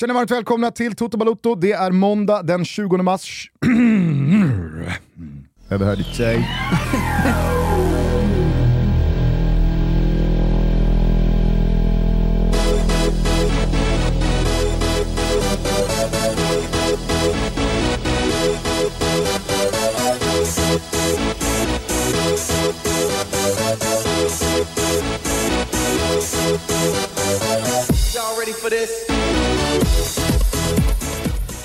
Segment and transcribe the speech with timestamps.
[0.00, 1.54] Känner varmt välkomna till Toto Balotto.
[1.54, 3.50] Det är måndag den 20 mars.
[3.66, 5.44] Mm.
[5.70, 6.48] Överhörd sig.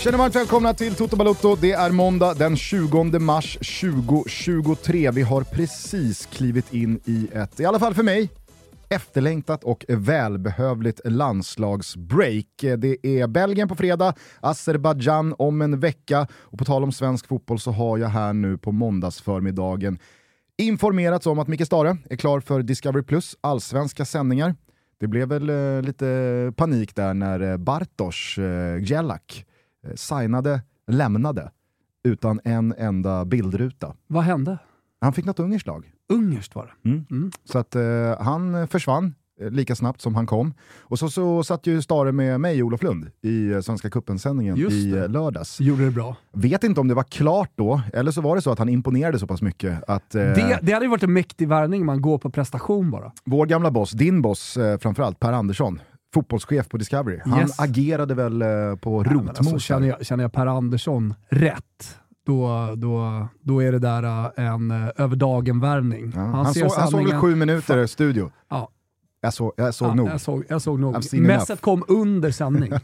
[0.03, 1.55] Känner varmt välkomna till Toto Balotto.
[1.55, 5.11] Det är måndag den 20 mars 2023.
[5.11, 8.29] Vi har precis klivit in i ett, i alla fall för mig,
[8.89, 12.45] efterlängtat och välbehövligt landslagsbreak.
[12.77, 17.59] Det är Belgien på fredag, Azerbajdzjan om en vecka och på tal om svensk fotboll
[17.59, 19.99] så har jag här nu på måndagsförmiddagen
[20.57, 24.55] informerats om att Micke Stare är klar för Discovery Plus allsvenska sändningar.
[24.99, 29.45] Det blev väl eh, lite panik där när eh, Bartosz eh, Gjelak
[29.95, 31.51] signade, lämnade,
[32.03, 33.93] utan en enda bildruta.
[34.07, 34.57] Vad hände?
[35.01, 35.91] Han fick något ungerskt lag.
[36.09, 36.89] Ungerskt var det.
[36.89, 37.31] Mm.
[37.45, 37.83] Så att eh,
[38.19, 40.53] han försvann eh, lika snabbt som han kom.
[40.81, 44.91] Och så, så satt ju Stare med mig, Olof Lund, i eh, Svenska cupen-sändningen i
[44.91, 45.59] eh, lördags.
[45.59, 46.15] Gjorde det bra.
[46.33, 49.19] Vet inte om det var klart då, eller så var det så att han imponerade
[49.19, 52.17] så pass mycket att eh, Det, det hade ju varit en mäktig värvning, man går
[52.17, 53.11] på prestation bara.
[53.25, 55.79] vår gamla boss, din boss eh, framförallt, Per Andersson,
[56.13, 57.59] fotbollschef på Discovery, han Yes.
[57.59, 58.47] agerade väl eh,
[58.81, 59.37] på rotmos.
[59.39, 64.45] alltså, känner, jag, känner jag Per Andersson rätt, då, då, då är det där äh,
[64.53, 66.11] en äh, över dagen-värvning.
[66.15, 68.31] Ja, han, såg, han såg väl sju minuter studio.
[68.49, 68.69] Ja.
[69.21, 70.07] Jag, så, jag såg Ja, nog.
[70.09, 70.95] Jag såg, jag såg nog.
[71.13, 72.71] Messet kom under sändning.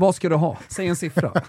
[0.00, 0.58] Vad ska du ha?
[0.68, 1.32] Säg en siffra.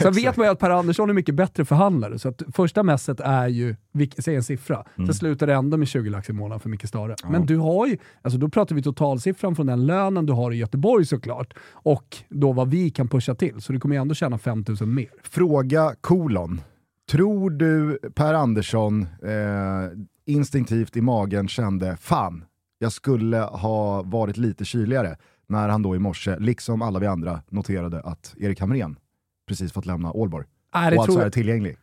[0.00, 3.20] Sen vet man ju att Per Andersson är mycket bättre förhandlare, så att första messet
[3.20, 3.76] är ju,
[4.18, 4.84] säg en siffra.
[4.96, 7.16] Sen slutar det ändå med 20 lax i månaden för Micke Stare.
[7.30, 10.56] Men du har ju, alltså då pratar vi totalsiffran från den lönen du har i
[10.56, 13.60] Göteborg såklart, och då vad vi kan pusha till.
[13.60, 15.10] Så du kommer ju ändå tjäna 5000 mer.
[15.22, 16.60] Fråga kolon.
[17.10, 19.90] Tror du Per Andersson eh,
[20.26, 22.44] instinktivt i magen kände fan,
[22.78, 25.16] jag skulle ha varit lite kyligare
[25.52, 28.96] när han då i morse, liksom alla vi andra, noterade att Erik Hamrén
[29.48, 31.76] precis fått lämna Ålborg Nej, det och alltså tror är jag, tillgänglig.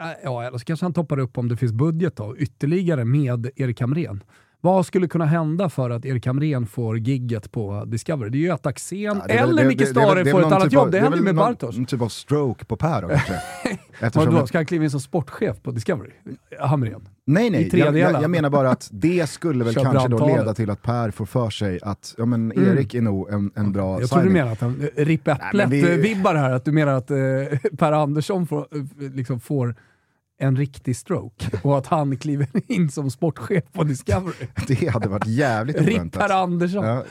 [0.00, 3.50] Äh, ja, eller så kanske han toppar upp om det finns budget då, ytterligare med
[3.56, 4.22] Erik Hamrén.
[4.62, 8.30] Vad skulle kunna hända för att Erik Hamrén får gigget på Discovery?
[8.30, 10.38] Det är ju att Axén Ja, det eller det- Micke det- det Stare det får
[10.38, 10.92] ett någon annat typ av- jobb.
[10.92, 11.76] Det är hände ju med någon- Bartosz.
[11.76, 13.34] En typ av stroke på Per då kanske.
[14.00, 16.10] Eftersom Vadå, ska han kliva in som sportchef på Discovery?
[16.60, 17.08] Hamrén?
[17.32, 17.78] Nej, nej.
[17.78, 21.10] Jag, jag, jag menar bara att det skulle väl kanske då leda till att Per
[21.10, 24.00] får för sig att ja, men Erik är nog en, en bra Mm.
[24.00, 26.72] Jag tror du menar att han, eh, Ripp Nej, men vi- Äpplet-vibbar här, att du
[26.72, 27.16] menar att eh,
[27.78, 29.74] Per Andersson får, eh, liksom får
[30.40, 34.34] en riktig stroke och att han kliver in som sportchef på Discovery.
[34.68, 36.22] Det hade varit jävligt Ripp oväntat.
[36.28, 36.84] Per Andersson.
[36.84, 37.04] Ja.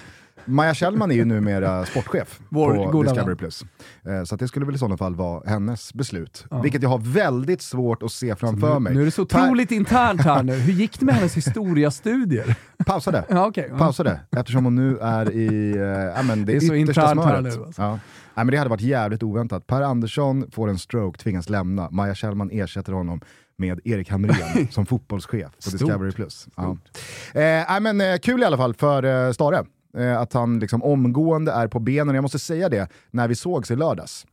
[0.46, 3.36] Maja Kjellman är ju numera sportchef Vår på Discovery+.
[3.36, 3.66] Plus.
[4.08, 6.46] Eh, Så det skulle väl i sådana fall vara hennes beslut.
[6.52, 6.62] Ja.
[6.62, 8.94] Vilket jag har väldigt svårt att se framför mig.
[8.94, 10.54] Nu är det så Per- otroligt internt här nu.
[10.56, 12.56] Hur gick det med hennes historiastudier?
[12.86, 13.26] Pausa det.
[13.30, 13.68] Ja, okej.
[13.72, 13.78] Ja.
[13.78, 15.76] Pausa det, eftersom hon nu är i
[16.16, 17.44] ja, men det, Det är så yttersta smöret.
[17.44, 17.82] nu, alltså.
[17.82, 17.90] Ja.
[18.36, 19.68] Nej, men det hade varit jävligt oväntat.
[19.68, 21.90] Per Andersson får en stroke, tvingas lämna.
[21.92, 23.22] Maja Kjellman ersätter honom
[23.58, 25.80] med Erik Hamrén som fotbollschef på Stort.
[25.80, 26.12] Discovery+.
[26.12, 26.48] Plus.
[26.58, 26.78] Ja.
[27.42, 29.66] Eh, men, eh, kul i alla fall för eh, Stare.
[29.98, 32.16] Eh, att han liksom omgående är på benen.
[32.16, 34.26] Jag måste säga det, när vi sågs i lördags.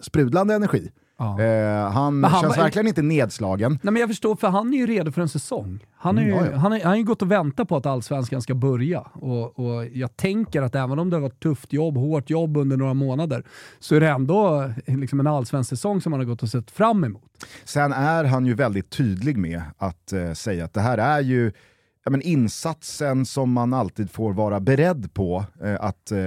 [0.00, 0.90] Sprudlande energi.
[1.18, 1.40] Ja.
[1.40, 3.78] Eh, han, han känns verkligen inte nedslagen.
[3.82, 5.84] Nej, men jag förstår, för han är ju redo för en säsong.
[5.96, 6.56] Han, är ju, Mm, ja, ja.
[6.58, 9.00] Han, är, han har ju gått och väntat på att allsvenskan ska börja.
[9.00, 12.76] Och, och jag tänker att även om det har varit tufft jobb, hårt jobb under
[12.76, 13.44] några månader,
[13.78, 17.04] så är det ändå liksom en allsvensk säsong som han har gått och sett fram
[17.04, 17.22] emot.
[17.64, 21.52] Sen är han ju väldigt tydlig med att eh, säga att det här är ju
[22.08, 26.18] ja, men insatsen som man alltid får vara beredd på eh, att eh,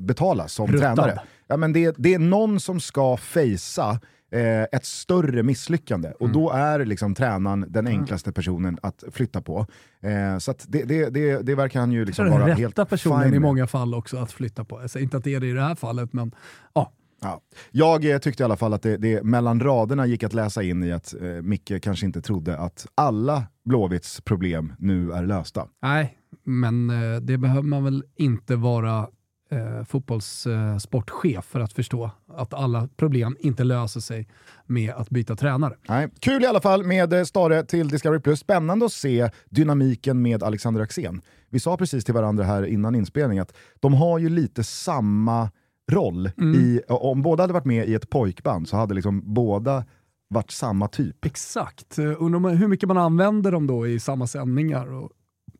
[0.00, 0.96] betala som Ruttad.
[0.96, 1.20] tränare.
[1.46, 4.00] Ja, men det, det är någon som ska fejsa
[4.32, 9.66] eh, ett större misslyckande och då är liksom tränaren den enklaste personen att flytta på.
[10.00, 13.30] Eh, så det, det, det, det verkar han ju liksom vara helt personen fine i
[13.30, 13.40] med.
[13.40, 14.80] många fall också att flytta på.
[14.80, 16.34] Jag säger inte att det är det i det här fallet, men
[16.74, 16.92] ja.
[17.24, 17.40] Ja.
[17.70, 20.84] Jag eh, tyckte i alla fall att det, det mellan raderna gick att läsa in
[20.84, 25.68] i att eh, Micke kanske inte trodde att alla Blåvitts problem nu är lösta.
[25.82, 29.08] Nej, men eh, det behöver man väl inte vara
[29.50, 34.28] eh, fotbollssportchef för att förstå att alla problem inte löser sig
[34.66, 35.74] med att byta tränare.
[35.88, 36.08] Nej.
[36.20, 38.20] Kul i alla fall med eh, Stare till Discovery+.
[38.20, 38.40] Plus.
[38.40, 41.22] Spännande att se dynamiken med Alexander Axén.
[41.50, 45.50] Vi sa precis till varandra här innan inspelning att de har ju lite samma
[45.92, 46.30] roll.
[46.54, 49.84] I, om båda hade varit med i ett pojkband så hade liksom båda
[50.28, 51.24] varit samma typ.
[51.24, 51.98] Exakt.
[51.98, 55.10] Undrar hur mycket man använder dem då i samma sändningar och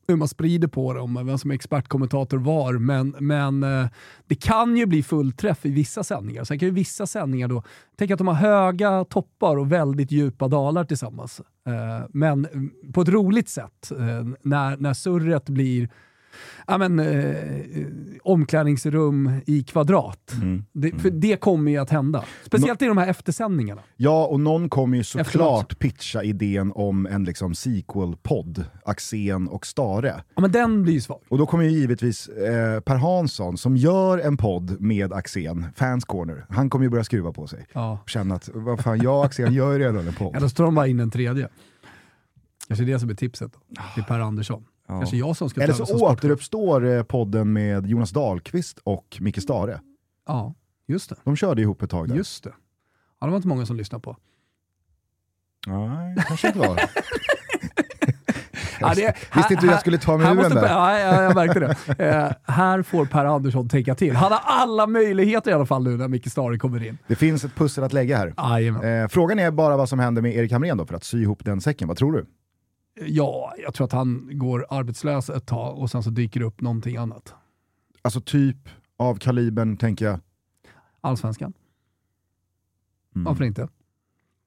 [0.09, 3.87] hur man sprider på dem, vem som är expertkommentator var, men, men eh,
[4.27, 6.45] det kan ju bli fullträff i vissa sändningar.
[6.45, 7.63] Sen kan ju vissa sändningar då,
[7.97, 11.41] tänk att de har höga toppar och väldigt djupa dalar tillsammans.
[11.67, 15.89] Eh, men mm, på ett roligt sätt, eh, när, när surret blir
[16.67, 17.37] ja, men, eh,
[18.23, 20.33] omklädningsrum i kvadrat.
[20.43, 20.65] Mm.
[20.73, 22.25] Det, för det kommer ju att hända.
[22.45, 23.83] Speciellt i de här eftersändningarna.
[23.97, 30.23] Ja, och någon kommer ju såklart pitcha idén om en liksom sequel-podd, Axén och Stare.
[30.35, 31.21] Ja, men den blir ju svag.
[31.29, 36.05] Och då kommer ju givetvis eh, Per Hansson, som gör en podd med Axén, Fans
[36.05, 37.67] Corner, han kommer ju börja skruva på sig.
[37.73, 37.99] Ja.
[38.03, 40.37] Och känna att, vad fan, jag och Axén gör ju redan en podd.
[40.37, 41.49] Eller så tar de bara in en tredje.
[42.69, 44.65] Kanske det som är tipset då, till Per Andersson.
[44.89, 49.81] Kanske jag som ska Eller så återuppstår eh, podden med Jonas Dahlqvist och Micke Stare.
[50.27, 50.55] Ja,
[50.87, 51.17] just det.
[51.25, 52.17] De körde ihop ett tag där.
[52.17, 52.53] Just det.
[53.21, 54.17] Ja, det var inte många som lyssnade på.
[55.67, 56.81] Nej, kanske inte var.
[58.81, 60.69] Ja, det, Visste inte hur jag skulle ta mig ur den där.
[60.69, 62.05] Ja, ja, jag märkte det.
[62.05, 64.17] Eh, här får Per Andersson tänka till.
[64.17, 66.99] Han har alla möjligheter i alla fall nu när Micke Stare kommer in.
[67.07, 68.27] Det finns ett pussel att lägga här.
[68.85, 71.45] Eh, frågan är bara vad som händer med Erik Hamrén då för att sy ihop
[71.45, 71.89] den säcken.
[71.89, 72.27] Vad tror du?
[72.95, 76.61] Ja, jag tror att han går arbetslös ett tag och sen så dyker det upp
[76.61, 77.35] någonting annat.
[78.03, 80.21] Alltså typ av kalibern, tänker jag.
[81.01, 81.53] Allsvenskan.
[83.15, 83.25] Mm.
[83.25, 83.69] Varför inte?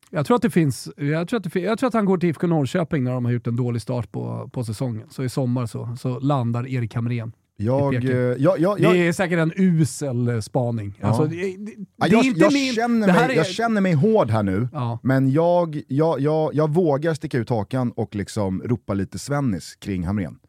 [0.10, 2.30] Jag tror, att det finns, jag, tror att det, jag tror att han går till
[2.30, 5.10] IFK Norrköping när de har gjort en dålig start på, på säsongen.
[5.10, 7.34] Så i sommar så, så landar Erik Hamrén.
[7.60, 10.98] Jag, eh, jag, jag, jag, Det är säkert en usel eh, spaning.
[11.02, 11.08] Ja.
[11.08, 12.74] Alltså, det, det, det Ja, är jag, inte jag, min...
[12.74, 15.00] känner mig, är- jag känner mig hård här nu, Ja.
[15.04, 20.04] men jag, jag, jag, jag vågar sticka ut hakan och liksom ropa lite Svennis kring
[20.06, 20.40] Hamrén.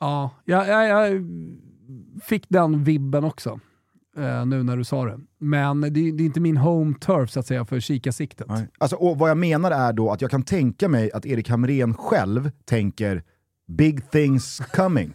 [0.00, 1.22] Ja, jag, jag, jag
[2.24, 3.60] fick den vibben också.
[4.16, 5.18] eh, nu när du sa det.
[5.38, 8.46] Men det, det är inte min home turf så att säga för kikarsiktet.
[8.48, 8.68] Nej.
[8.78, 11.94] Alltså, och vad jag menar är då att jag kan tänka mig att Erik Hamrén
[11.94, 13.22] själv tänker
[13.68, 15.12] “big things coming”.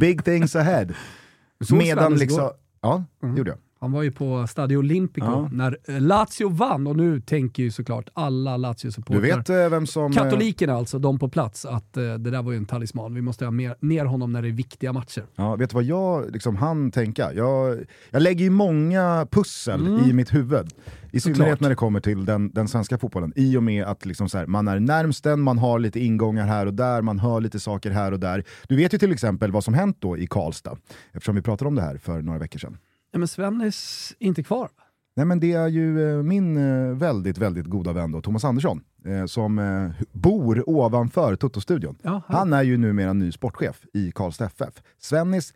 [0.00, 0.94] Big things ahead.
[1.70, 2.50] Medan liksom...
[2.80, 3.58] Ja, det gjorde jag.
[3.80, 5.48] Han var ju på Stadio Olimpico Ja.
[5.52, 9.86] när eh, Lazio vann och nu tänker ju såklart alla Du Lazio-supportrar vet eh, vem
[9.86, 10.12] som...
[10.12, 13.14] eh, Katolikerna alltså, de på plats, att eh, det där var ju en talisman.
[13.14, 15.24] Vi måste ha mer, ner honom när det är viktiga matcher.
[15.36, 17.32] Ja, vet du vad jag liksom hann tänka?
[17.32, 17.78] Jag,
[18.10, 20.68] jag lägger ju många pussel i mitt huvud.
[21.12, 21.58] I synnerhet Mm.
[21.60, 23.32] När det kommer till den, den svenska fotbollen.
[23.36, 26.46] I och med att liksom så här, man är närmst den, man har lite ingångar
[26.46, 28.44] här och där, man hör lite saker här och där.
[28.68, 30.76] Du vet ju till exempel vad som hänt då i Karlstad,
[31.12, 32.78] eftersom vi pratade om det här för några veckor sedan.
[33.10, 34.68] Ja, men Svennis är inte kvar.
[35.16, 38.80] Nej men det är ju eh, min eh, väldigt, väldigt goda vän då, Thomas Andersson,
[39.04, 39.60] eh, som
[40.12, 41.98] bor ovanför Toto-studion.
[42.02, 42.22] Ja.
[42.28, 44.82] Han är ju numera ny sportchef i Karlstad FF.
[44.98, 45.54] Svennis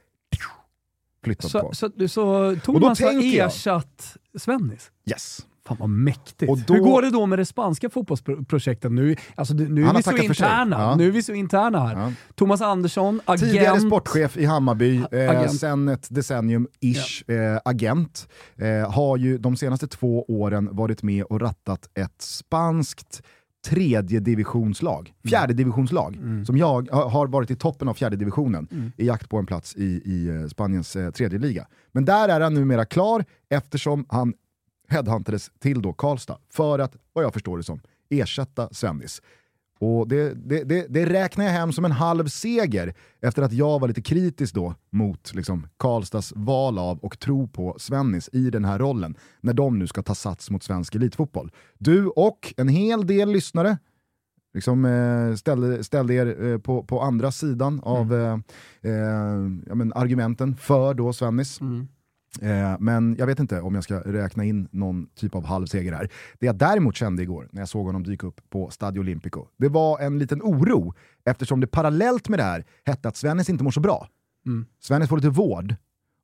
[1.25, 1.75] flyttat så, på.
[1.75, 4.91] så, så Thomas har tänker jag- ersatt Svennis?
[5.11, 5.47] Yes.
[5.69, 6.67] Fan vad mäktigt.
[6.67, 8.93] Då- Hur går det då med det spanska fotbollsprojektet?
[8.93, 10.11] Nu, alltså, nu är vi så
[10.45, 10.77] interna.
[10.79, 10.97] Ja.
[10.97, 11.97] Nu är vi så interna här.
[11.97, 12.13] Ja.
[12.35, 13.41] Thomas Andersson, agent.
[13.53, 18.29] Tidigare sportchef i Hammarby, eh, sen ett decennium-ish eh, agent.
[18.57, 23.23] Eh, har ju de senaste två åren varit med och rattat ett spanskt
[23.67, 29.07] tredje divisionslag, fjärde divisionslag, som jag ha- har varit i toppen av fjärde divisionen i
[29.07, 31.67] jakt på en plats i, i eh, Spaniens eh, tredje liga.
[31.93, 34.35] Men där är han numera klar eftersom han
[34.93, 37.81] headhuntades till då Karlstad för att, vad jag förstår det som,
[38.11, 39.23] ersätta Svennis.
[39.79, 43.81] Och det, det, det, det räknar jag hem som en halv seger efter att jag
[43.81, 48.65] var lite kritisk då mot liksom, Karlstads val av och tro på Svennis i den
[48.65, 51.51] här rollen när de nu ska ta sats mot svensk elitfotboll.
[51.79, 53.79] Du och en hel del lyssnare
[54.55, 58.39] liksom, eh, ställde, ställde er eh, på, på andra sidan av eh,
[58.81, 58.93] eh,
[59.67, 61.61] ja, men, argumenten för då Svennis.
[62.41, 66.11] Eh, men jag vet inte om jag ska räkna in någon typ av halvseger här.
[66.39, 69.69] Det jag däremot kände igår när jag såg honom dyka upp på Stadio Olimpico, det
[69.69, 73.71] var en liten oro eftersom det parallellt med det här hette att Svennis inte mår
[73.71, 74.09] så bra.
[74.81, 75.75] Svennis får lite vård.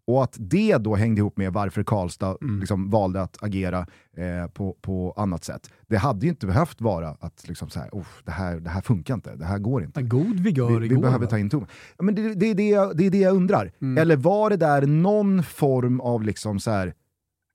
[0.09, 3.87] Och att det då hängde ihop med varför Karlstad liksom valde att agera
[4.17, 5.71] eh, på, på annat sätt.
[5.87, 8.81] Det hade ju inte behövt vara att liksom så här, "Uff, det, här, det här
[8.81, 10.01] funkar inte, det här går inte.
[10.01, 11.03] En god vigör Vi, vi igår.
[11.03, 11.31] behöver va?
[11.31, 11.69] ta in Thomas.
[11.99, 13.73] Ja, men det, det, är det, jag, det är det jag undrar.
[13.81, 13.99] Mm.
[13.99, 16.95] Eller var det där någon form av liksom så här,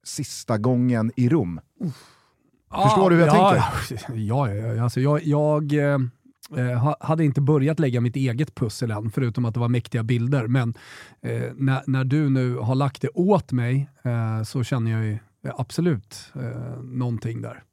[0.03, 1.59] sista gången i Rom?
[2.83, 3.51] Förstår du hur jag ja,
[3.89, 4.13] tänker?
[4.15, 4.83] Ja, ja, ja.
[4.83, 5.99] Alltså, jag, jag eh,
[6.57, 10.03] eh, ha- hade inte börjat lägga mitt eget pussel än, förutom att det var mäktiga
[10.03, 10.47] bilder.
[10.47, 10.73] Men
[11.21, 15.17] eh, när, när du nu har lagt det åt mig eh, så känner jag ju
[15.57, 17.63] absolut eh, någonting där.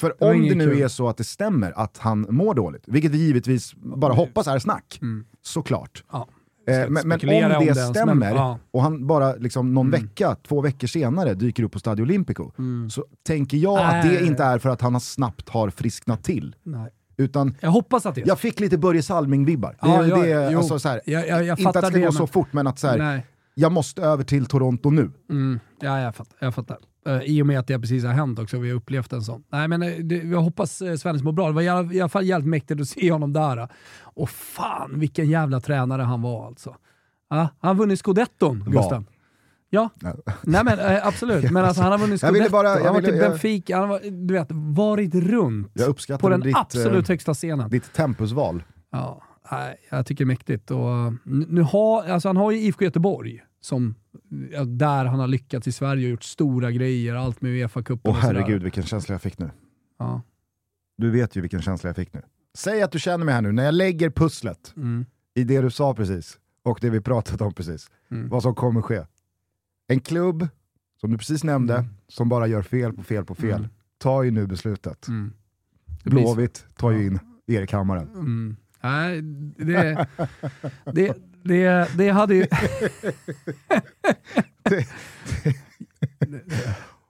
[0.00, 0.82] För Det var om det nu kul.
[0.82, 4.58] är så att det stämmer att han mår dåligt, vilket vi givetvis bara hoppas är
[4.58, 5.00] snack,
[5.42, 6.04] såklart.
[6.12, 6.28] Ja.
[6.68, 8.58] Eh, men, men om om det ens, stämmer men- ja.
[8.70, 12.50] och han bara liksom någon vecka, två veckor senare dyker upp på Stadio Olimpico,
[12.90, 14.26] så tänker jag att det Nej.
[14.26, 16.56] inte är för att han snabbt har frisknat till.
[16.62, 16.90] Nej.
[17.22, 18.28] Utan Jag hoppas att det är så.
[18.30, 19.70] jag fick lite Börje Salming-vibbar.
[19.70, 19.76] Det,
[20.08, 20.58] Ja, det, jo.
[20.58, 22.48] alltså, så här, Jag- jag- jag inte att det ska det, gå så men- fort,
[22.52, 23.26] men att så här, Nej.
[23.54, 25.10] jag måste över till Toronto nu.
[25.30, 26.36] Mm, ja, jag fattar.
[26.40, 26.78] Jag fattar.
[27.06, 29.42] Eh, I och med att det precis har hänt också, vi har upplevt en sån.
[29.52, 31.46] Nej, men eh, det, jag hoppas uh, Svennis mår bra.
[31.48, 33.56] Det var i alla, i alla fall jävligt mäktigt att se honom där.
[33.56, 33.66] eh.
[34.02, 36.76] Och fan vilken jävla tränare han var alltså.
[37.30, 39.04] Han har vunnit scudetton, Var.
[39.74, 39.90] Ja,
[40.42, 41.50] nej men eh, absolut.
[41.50, 44.34] Men alltså, han har vunnit scudetto, bara- han har varit i Benfica, han har du
[44.34, 45.74] vet, varit runt
[46.20, 47.70] på den ditt, absolut eh, högsta scenen.
[47.70, 48.62] ditt tempusval.
[48.90, 50.70] Ja, nej, jag tycker det är mäktigt.
[50.70, 53.94] Och, n- nu har, alltså han har ju IFK Göteborg, som,
[54.66, 58.22] där han har lyckats i Sverige och gjort stora grejer, allt med Uefa-cupen Åh och
[58.22, 58.34] sådär.
[58.40, 59.50] herregud vilken känsla jag fick nu.
[59.98, 60.22] Ja.
[60.98, 62.22] Du vet ju vilken känsla jag fick nu.
[62.54, 65.04] Säg att du känner mig här nu, när jag lägger pusslet Mm.
[65.34, 67.86] i det du sa precis och det vi pratat om precis.
[68.10, 68.28] Mm.
[68.28, 69.00] Vad som kommer ske.
[69.92, 70.48] En klubb,
[71.00, 71.86] som du precis nämnde, Mm.
[72.08, 73.70] som bara gör fel på fel på fel, Mm.
[73.98, 75.08] tar ju nu beslutet.
[75.08, 75.32] Mm.
[76.04, 78.08] Blåvitt tar ju in Erik Hammaren.
[78.14, 78.56] Mm.
[78.82, 79.22] Nej,
[79.66, 80.06] det,
[80.92, 82.46] det, det, det hade ju...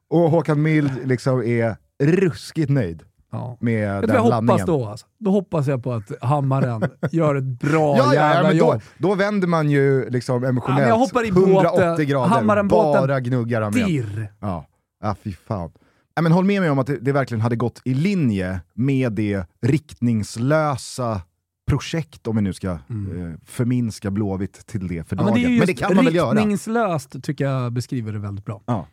[0.09, 3.57] Och Håkan Mild liksom är ruskigt nöjd Ja.
[3.61, 4.87] med du den jag hoppas då?
[4.87, 5.07] Alltså?
[5.19, 8.65] Då hoppas jag på att Hammaren gör ett bra Ja, ja, ja, jävla men då,
[8.67, 8.83] jobb.
[8.99, 12.07] då vänder man ju liksom Ja, men emotionellt jag i 180 båten.
[12.07, 13.87] grader, Hammaren båten bara gnuggar han med.
[13.87, 14.33] Dirr.
[14.41, 14.67] Ja,
[15.03, 15.71] ja fy fan.
[16.15, 19.13] Ja, men håll med mig om att det, det verkligen hade gått i linje med
[19.13, 21.21] det riktningslösa
[21.71, 22.79] projekt, om vi nu ska eh,
[23.47, 25.27] förminska Blåvitt till det för Mm.
[25.27, 25.51] Ja, men dagen.
[25.51, 26.35] det är men det kan man väl göra?
[26.35, 28.63] riktningslöst tycker jag beskriver det väldigt bra.
[28.67, 28.87] Ja.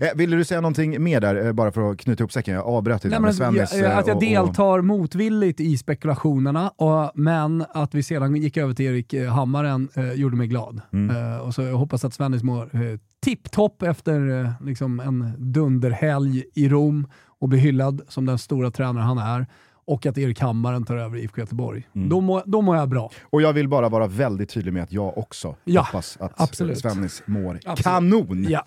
[0.00, 2.54] Eh, ville du säga någonting mer där, eh, bara för att knyta ihop säcken?
[2.54, 3.72] Jag avbröt dig där med Svennis.
[3.74, 8.36] jag, eh, att jag och- och- deltar motvilligt i spekulationerna, och, men att vi sedan
[8.36, 10.80] gick över till Erik eh, Hammaren eh, gjorde mig glad.
[10.92, 11.16] Mm.
[11.34, 16.44] Eh, och så jag hoppas att Svennis mår eh, tipptopp efter eh, liksom en dunderhelg
[16.54, 17.06] i Rom
[17.40, 19.46] och blir hyllad som den stora tränare han är.
[19.86, 21.88] Och att Erik Hammaren tar över IFK Göteborg.
[21.94, 22.08] Mm.
[22.08, 23.10] Då, mår, då mår jag bra.
[23.22, 26.78] Och jag vill bara vara väldigt tydlig med att jag också Ja, hoppas att absolut.
[26.78, 27.82] Svennis mår Absolut.
[27.84, 28.46] kanon.
[28.48, 28.64] Ja.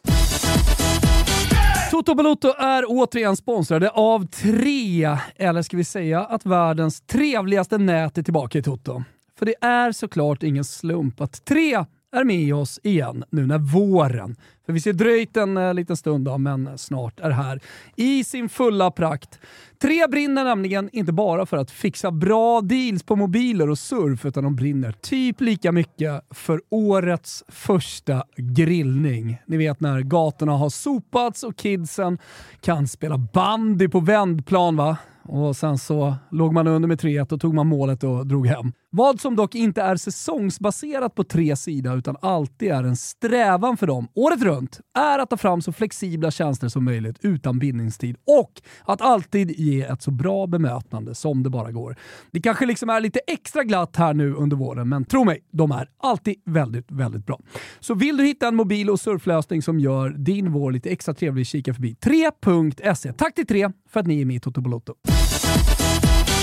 [1.92, 8.18] Toto Balotto är återigen sponsrade av tre, eller ska vi säga att världens trevligaste nät
[8.18, 9.04] är tillbaka i Toto.
[9.40, 14.36] För det är såklart ingen slump att tre är med oss igen nu när våren,
[14.66, 17.60] för vi ser dröjt en eh, liten stund då, men snart är här,
[17.96, 19.40] i sin fulla prakt.
[19.82, 24.44] Tre brinner nämligen inte bara för att fixa bra deals på mobiler och surf, utan
[24.44, 29.38] de brinner typ lika mycket för årets första grillning.
[29.46, 32.18] Ni vet när gatorna har sopats och kidsen
[32.62, 34.98] kan spela bandy på vändplan va?
[35.24, 38.72] Och sen så låg man under med 3-1 och tog man målet och drog hem.
[38.90, 43.88] Vad som dock inte är säsongsbaserat på tre sida utan alltid är en strävan för
[43.88, 48.52] dem året runt är att ta fram så flexibla tjänster som möjligt utan bindningstid och
[48.86, 51.96] att alltid ge ett så bra bemötande som det bara går.
[52.32, 55.72] Det kanske liksom är lite extra glatt här nu under våren, men tro mig, de
[55.72, 57.40] är alltid väldigt, väldigt bra.
[57.80, 61.48] Så vill du hitta en mobil och surflösning som gör din vår lite extra trevlig,
[61.48, 63.14] kika förbi 3.se.
[63.14, 64.94] Tack till 3 för att ni är med i Toto Balotto.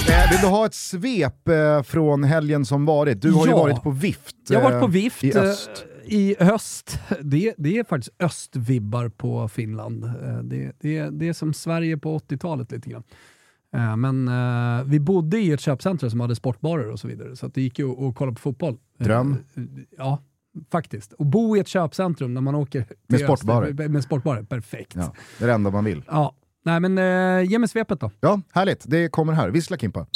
[0.09, 3.23] Eh, vill du ha ett svep eh, från helgen som varit?
[3.23, 3.59] Du har ju Ja.
[3.59, 4.37] varit på vift.
[4.49, 5.71] Jag har varit på eh, vift i öst.
[6.05, 6.99] i höst.
[7.23, 10.11] Det, det är faktiskt östvibbar på Finland.
[10.43, 13.03] Det, det, det är som Sverige på 80-talet lite grann.
[13.99, 17.55] Men eh, vi bodde i ett köpcentrum som hade sportbarer och så vidare, så att
[17.55, 18.79] det gick ju att att kolla på fotboll.
[18.99, 19.37] Dröm.
[19.99, 20.23] Ja,
[20.73, 21.13] faktiskt.
[21.13, 23.89] Och bo i ett köpcentrum när man åker till Med öst, sportbarer.
[23.89, 24.93] Med sportbarer, perfekt.
[24.97, 26.05] Ja, det är det enda man vill.
[26.07, 26.35] Ja.
[26.69, 28.11] Nej men eh, ge mig svepet då.
[28.21, 28.85] Ja, härligt.
[28.87, 29.49] Det kommer här.
[29.49, 30.07] Vissla Kimpa.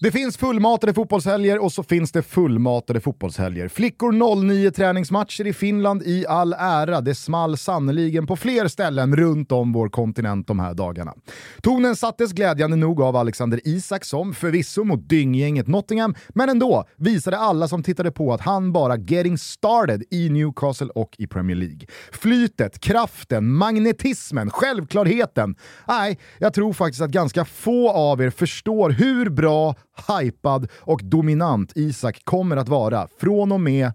[0.00, 3.68] Det finns fullmatade fotbollshelger och så finns det fullmatade fotbollshelger.
[3.68, 7.00] Flickor 09 träningsmatcher i Finland i all ära.
[7.00, 11.14] Det small sannoliken på fler ställen runt om vår kontinent de här dagarna.
[11.62, 17.38] Tonen sattes glädjande nog av Alexander Isak som förvisso mot dynggänget Nottingham, men ändå visade
[17.38, 21.86] alla som tittade på att han bara getting started i Newcastle och i Premier League.
[22.12, 25.54] Flytet, kraften, magnetismen, självklarheten.
[25.88, 29.74] Nej, jag tror faktiskt att ganska få av er förstår hur bra,
[30.08, 33.92] hypad och dominant Isak kommer att vara från och med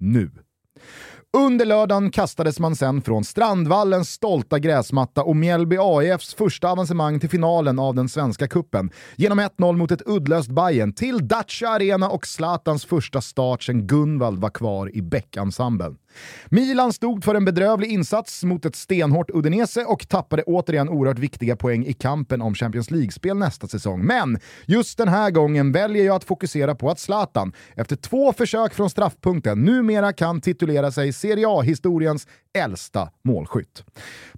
[0.00, 0.30] nu.
[1.36, 7.30] Under lördagen kastades man sen från Strandvallens stolta gräsmatta och Mjällby AIFs första avancemang till
[7.30, 12.26] finalen av den svenska kuppen genom 1-0 mot ett uddlöst Bayern till Dacia Arena och
[12.26, 15.96] Zlatans första start sen Gunvald var kvar i Beck-ensemblen.
[16.46, 21.56] Milan stod för en bedrövlig insats mot ett stenhårt Udinese och tappade återigen oerhört viktiga
[21.56, 24.04] poäng i kampen om Champions League-spel nästa säsong.
[24.04, 28.74] Men just den här gången väljer jag att fokusera på att Zlatan, efter två försök
[28.74, 33.84] från straffpunkten, numera kan titulera sig Serie A-historiens äldsta målskytt.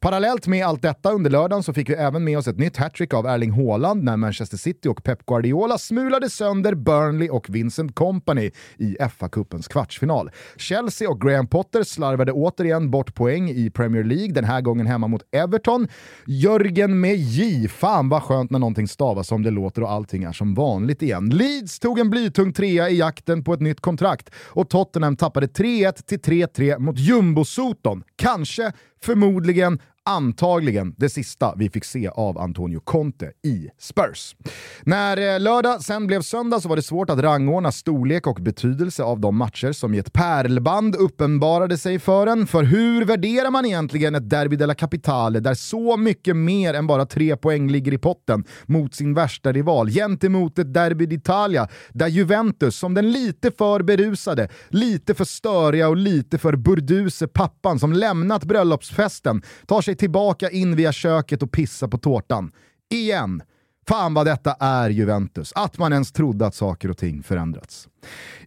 [0.01, 3.15] Parallellt med allt detta under lördagen så fick vi även med oss ett nytt hattrick
[3.15, 8.51] av Erling Haaland när Manchester City och Pep Guardiola smulade sönder Burnley och Vincent Company
[8.77, 10.31] i FA-cupens kvartsfinal.
[10.57, 14.87] Chelsea och Graham Potter Potter slarvade återigen bort poäng i Premier League, den här gången
[14.87, 15.89] hemma mot Everton.
[16.27, 20.33] Jörgen med J, fan vad skönt när någonting stavas som det låter och allting är
[20.33, 21.29] som vanligt igen.
[21.29, 25.93] Leeds tog en blytung trea i jakten på ett nytt kontrakt och Tottenham tappade 3-1
[25.93, 28.03] till 3-3 mot Jumbo-Soton.
[28.17, 28.73] Kanske,
[29.05, 34.37] förmodligen, antagligen det sista vi fick se av Antonio Conte i Spurs.
[34.83, 39.03] När eh, lördag sen blev söndag så var det svårt att rangordna storlek och betydelse
[39.03, 42.47] av de matcher som i ett pärlband uppenbarade sig för en.
[42.47, 47.07] För hur värderar man egentligen ett Derby della Capitale där så mycket mer än bara
[47.07, 52.77] tre poäng ligger i potten mot sin värsta rival gentemot ett Derby d'Italia där Juventus,
[52.77, 58.45] som den lite för berusade, lite för störiga och lite för burduse pappan som lämnat
[58.91, 62.53] bröllopsfesten, tar sig tillbaka in via köket och pissar på tårtan.
[62.91, 63.43] Igen.
[63.89, 65.53] Fan vad detta är Juventus.
[65.55, 67.89] Att man ens trodde att saker och ting förändrats.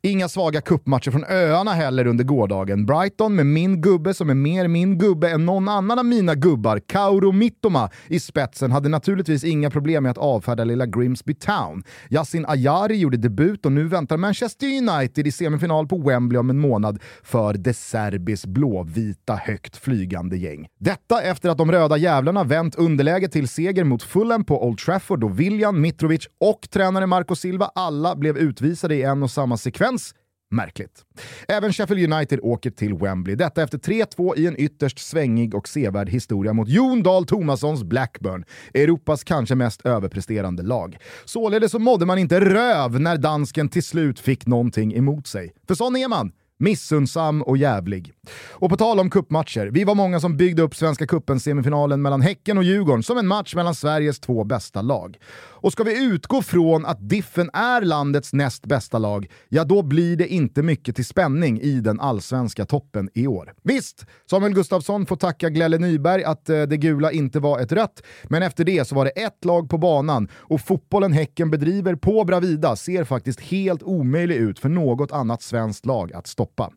[0.01, 2.85] Inga svaga kuppmatcher från öarna heller under gårdagen.
[2.85, 6.79] Brighton med min gubbe som är mer min gubbe än någon annan av mina gubbar,
[6.79, 11.83] Kauro Mittoma, i spetsen hade naturligtvis inga problem med att avfärda lilla Grimsby Town.
[12.09, 16.59] Yasin Ayari gjorde debut och nu väntar Manchester United i semifinal på Wembley om en
[16.59, 20.67] månad för De Serbis blåvita högt flygande gäng.
[20.79, 25.19] Detta efter att de röda jävlarna vänt underläge till seger mot Fulham på Old Trafford
[25.19, 29.57] då William, Mitrovic och tränare Marco Silva alla blev utvisade i en och samma samma
[29.57, 30.15] sekvens.
[30.51, 31.03] Märkligt.
[31.47, 33.35] Även Sheffield United åker till Wembley.
[33.35, 38.45] Detta efter 3-2 i en ytterst svängig och sevärd historia mot Jon Dahl Tomassons Blackburn,
[38.73, 40.97] Europas kanske mest överpresterande lag.
[41.25, 45.53] Således så mådde man inte röv när dansken till slut fick någonting emot sig.
[45.67, 46.31] För sån är man
[46.63, 48.13] missundsam och jävlig.
[48.51, 52.21] Och på tal om kuppmatcher, vi var många som byggde upp Svenska Kuppen semifinalen mellan
[52.21, 55.17] Häcken och Djurgården som en match mellan Sveriges två bästa lag.
[55.63, 60.17] Och ska vi utgå från att Diffen är landets näst bästa lag, ja då blir
[60.17, 63.53] det inte mycket till spänning i den allsvenska toppen i år.
[63.63, 68.03] Visst, Samuel Gustafsson får tacka Glelle Nyberg att eh, det gula inte var ett rött,
[68.23, 72.23] men efter det så var det ett lag på banan och fotbollen Häcken bedriver på
[72.23, 76.71] Bravida ser faktiskt helt omöjlig ut för något annat svenskt lag att stoppa.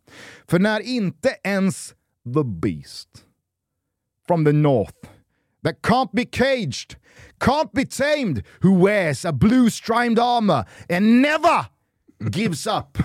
[0.49, 1.94] För när inte ens
[2.35, 3.09] the beast
[4.27, 5.15] from the north
[5.66, 6.94] that can't be caged,
[7.40, 11.66] can't be tamed, who wears a blue striped armor and never
[12.31, 12.98] gives up.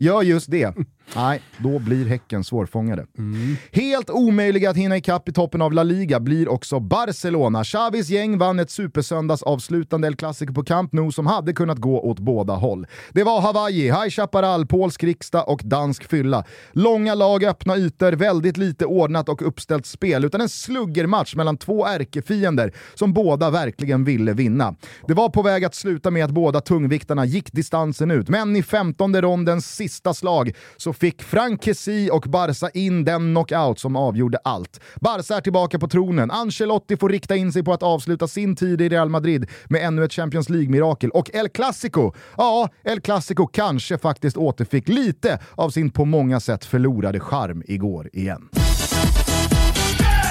[0.00, 0.74] Gör just det.
[1.14, 3.06] Nej, då blir Häcken svårfångade.
[3.18, 3.56] Mm.
[3.72, 7.64] Helt omöjliga att hinna ikapp i toppen av La Liga blir också Barcelona.
[7.64, 12.00] Xavis gäng vann ett supersöndags avslutande El Clasico på Camp Nou som hade kunnat gå
[12.00, 12.86] åt båda håll.
[13.12, 16.44] Det var Hawaii, High Chaparral, polsk riksdag och dansk fylla.
[16.72, 21.86] Långa lag, öppna ytor, väldigt lite ordnat och uppställt spel, utan en sluggermatch mellan två
[21.86, 24.74] ärkefiender som båda verkligen ville vinna.
[25.06, 28.62] Det var på väg att sluta med att båda tungviktarna gick distansen ut, men i
[28.62, 34.38] femtonde rondens sista slag så fick Frank Kessie och Barca in den knockout som avgjorde
[34.44, 34.80] allt.
[35.00, 38.80] Barca är tillbaka på tronen, Ancelotti får rikta in sig på att avsluta sin tid
[38.80, 43.98] i Real Madrid med ännu ett Champions League-mirakel och El Clasico, ja, El Clasico kanske
[43.98, 48.48] faktiskt återfick lite av sin på många sätt förlorade charm igår igen.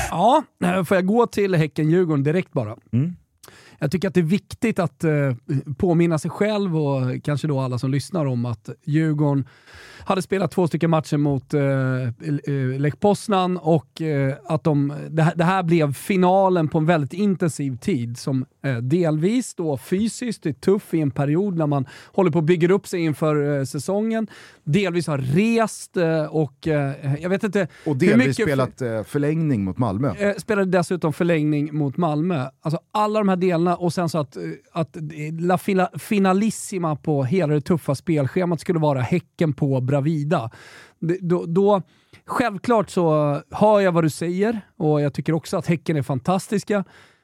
[0.09, 2.75] Ja, eh, får jag gå till Häcken-Djurgården direkt bara?
[2.93, 3.15] Mm.
[3.79, 5.11] Jag tycker att det är viktigt att eh,
[5.77, 9.47] påminna sig själv och kanske då alla som lyssnar om att Djurgården
[10.05, 15.23] hade spelat två stycken matcher mot eh, eh, Lech Poznan och eh, att de, det,
[15.23, 20.45] här, det här blev finalen på en väldigt intensiv tid som eh, delvis då fysiskt
[20.45, 23.63] är tuff i en period när man håller på att bygga upp sig inför eh,
[23.63, 24.27] säsongen.
[24.63, 29.63] Delvis har rest eh, och eh, jag vet inte Och hur delvis mycket spelat förlängning
[29.63, 30.33] mot Malmö.
[30.37, 32.45] Spelade dessutom förlängning mot Malmö.
[32.61, 34.37] Alltså alla de här delarna och sen så att,
[34.71, 34.97] att
[35.39, 40.49] La Fina- Finalissima på hela det tuffa spelschemat skulle vara Häcken på Bravida.
[41.21, 41.81] Då, då,
[42.25, 46.83] självklart så hör jag vad du säger och jag tycker också att Häcken är fantastiska.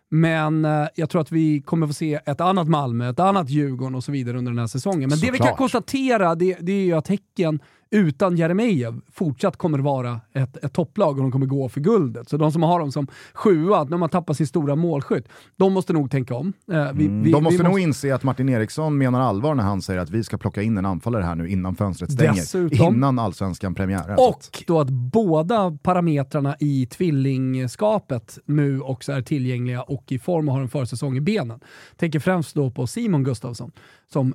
[0.09, 3.95] Men eh, jag tror att vi kommer få se ett annat Malmö, ett annat Djurgården
[3.95, 5.09] och så vidare under den här säsongen.
[5.09, 7.59] Men det vi kan konstatera det, det är ju att Häcken
[7.91, 12.29] utan Jeremejeff fortsatt kommer vara ett, ett topplag och de kommer gå för guldet.
[12.29, 15.93] Så de som har dem som sjua, när man tappar sin stora målskytt, de måste
[15.93, 16.53] nog tänka om.
[16.71, 19.63] Eh, vi, mm, vi, de måste vi nog inse att Martin Eriksson menar allvar när
[19.63, 22.33] han säger att vi ska plocka in en anfallare här nu innan fönstret stänger.
[22.33, 24.29] Dessutom, innan allsvenskan premiär.
[24.29, 30.55] Och då att båda parametrarna i tvillingskapet nu också är tillgängliga och i form och
[30.55, 31.59] har en försäsong i benen.
[31.95, 33.71] Tänker främst då på Simon Gustafsson
[34.11, 34.33] som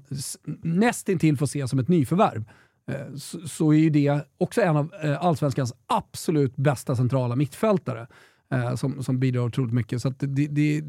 [0.63, 2.45] nästintill får se som ett nyförvärv.
[2.89, 8.07] Eh, så, så är ju det också en av eh, allsvenskans absolut bästa centrala mittfältare
[8.53, 10.03] eh, som, som bidrar otroligt mycket.
[10.03, 10.83] Så det, det,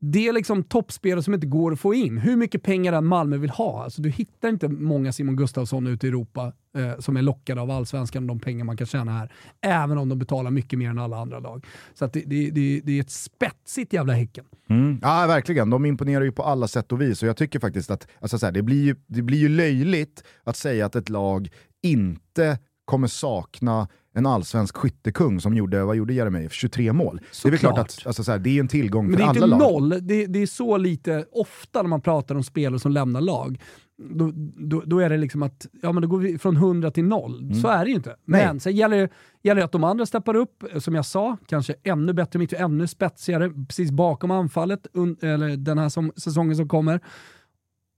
[0.00, 2.18] det är liksom toppspelare som inte går att få in.
[2.18, 3.84] Hur mycket pengar än Malmö vill ha.
[3.84, 7.70] Alltså, du hittar inte många Simon Gustafsson ute i Europa eh, som är lockade av
[7.70, 9.32] allsvenskan och de pengar man kan tjäna här.
[9.60, 11.66] Även om de betalar mycket mer än alla andra lag.
[11.94, 14.44] Så det, det, det, det, är ett spetsigt jävla Häcken.
[14.68, 14.98] Mm.
[15.02, 15.70] Ja, verkligen.
[15.70, 17.22] De imponerar ju på alla sätt och vis.
[17.22, 20.24] Och jag tycker faktiskt att alltså, så här, det, blir ju, det blir ju löjligt
[20.44, 21.48] att säga att ett lag
[21.82, 26.52] inte kommer sakna en allsvensk skyttekung som gjorde, vad gjorde Jeremejeff?
[26.52, 27.20] 23 mål.
[27.30, 27.74] Så det är väl klart.
[27.74, 29.46] klart att alltså, så här, det är en tillgång Men för det är alla inte
[29.46, 29.72] lag.
[29.72, 33.58] noll, det, det är så lite, ofta när man pratar om spelare som lämnar lag,
[33.98, 37.04] då, då, då är det liksom att ja, men då går vi från 100 till
[37.04, 37.54] noll.
[37.62, 38.16] Så är det ju inte.
[38.24, 38.96] Men sen gäller
[39.42, 42.86] det gäller att de andra steppar upp, som jag sa, kanske ännu bättre mitt, ännu
[42.86, 47.00] spetsigare, precis bakom anfallet, un, eller den här som, säsongen som kommer.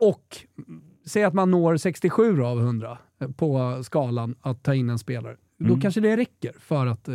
[0.00, 0.36] Och
[1.06, 2.98] säg att man når 67 av 100
[3.36, 5.36] på skalan att ta in en spelare.
[5.58, 7.14] Då kanske det räcker för att eh,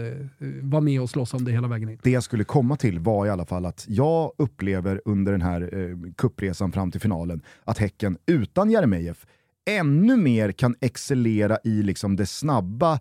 [0.62, 2.00] vara med och slåss om det hela vägen in.
[2.04, 5.62] Det jag skulle komma till var i alla fall att jag upplever under den här
[5.62, 9.26] eh, kuppresan fram till finalen att Häcken utan Jeremejeff
[9.70, 13.00] ännu mer kan excellera i liksom det snabba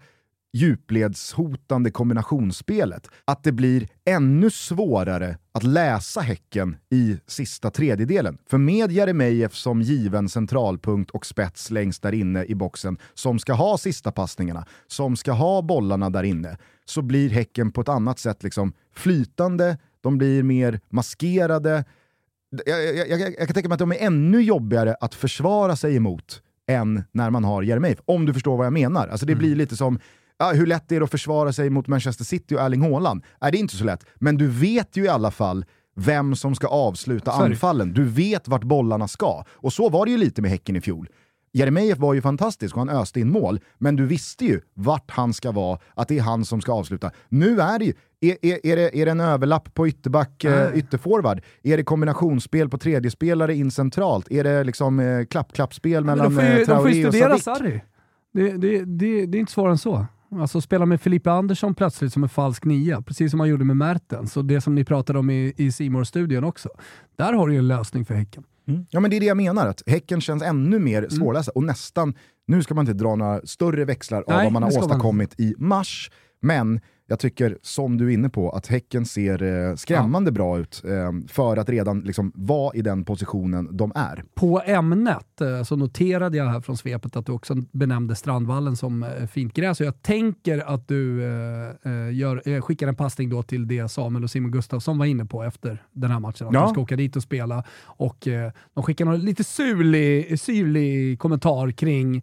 [0.52, 3.08] djupledshotande kombinationsspelet.
[3.24, 8.38] Att det blir ännu svårare att läsa Häcken i sista tredjedelen.
[8.50, 13.52] För med Jeremejeff som given centralpunkt och spets längst där inne i boxen, som ska
[13.52, 18.18] ha sista passningarna, som ska ha bollarna där inne, så blir Häcken på ett annat
[18.18, 21.84] sätt liksom flytande, de blir mer maskerade.
[22.66, 25.96] Jag, jag, jag, jag kan tänka mig att de är ännu jobbigare att försvara sig
[25.96, 29.08] emot än när man har Jeremejeff, om du förstår vad jag menar.
[29.08, 30.00] Alltså det blir lite som,
[30.40, 33.22] ja, hur lätt är det att försvara sig mot Manchester City och Erling Haaland?
[33.40, 34.06] Nej, det är inte så lätt.
[34.14, 35.64] Men du vet ju i alla fall
[35.96, 37.44] vem som ska avsluta är det.
[37.44, 37.92] anfallen.
[37.92, 39.44] Du vet vart bollarna ska.
[39.50, 41.08] Och så var det ju lite med Häcken i fjol.
[41.52, 45.32] Jeremejeff var ju fantastisk och han öste in mål, men du visste ju vart han
[45.32, 47.10] ska vara, att det är han som ska avsluta.
[47.28, 50.70] Nu är det ju, är, är, är, det, är det en överlapp på ytterback, eh,
[50.70, 50.78] Nej.
[50.78, 51.40] ytterforward?
[51.62, 54.30] Är det kombinationsspel på tredje spelare in centralt?
[54.30, 57.38] Är det liksom eh, klapp-klappspel mellan får ju, eh, de får Traoré ju och studera?
[57.38, 57.80] Sarri.
[58.32, 60.06] Det, det, det, det är inte svårare än så.
[60.38, 63.76] Alltså spela med Filippe Andersson plötsligt som en falsk nia, precis som han gjorde med
[63.76, 66.68] Mertens och det som ni pratade om i, i simor studion också.
[67.16, 68.44] Där har du ju en lösning för Häcken.
[68.68, 68.86] Mm.
[68.90, 71.10] Ja men det är det jag menar, att Häcken känns ännu mer Mm.
[71.10, 72.14] svårlästa och nästan,
[72.46, 74.86] nu ska man inte dra några större växlar av Nej, vad man har ska man
[74.90, 76.10] åstadkommit i mars,
[76.42, 80.82] men jag tycker, som du är inne på, att Häcken ser eh, skrämmande bra ut
[80.84, 84.24] eh, för att redan liksom, vara i den positionen de är.
[84.34, 89.06] På ämnet eh, så noterade jag här från svepet att du också benämnde Strandvallen som
[89.32, 91.20] fint gräs och jag tänker att du
[92.12, 95.82] gör, skickar en passning då till det Samuel och Simon Gustafsson var inne på efter
[95.92, 96.46] den här matchen.
[96.46, 96.60] Att Ja.
[96.60, 98.28] de ska åka dit och spela och
[98.74, 102.22] de skickar någon lite surlig, syrlig kommentar kring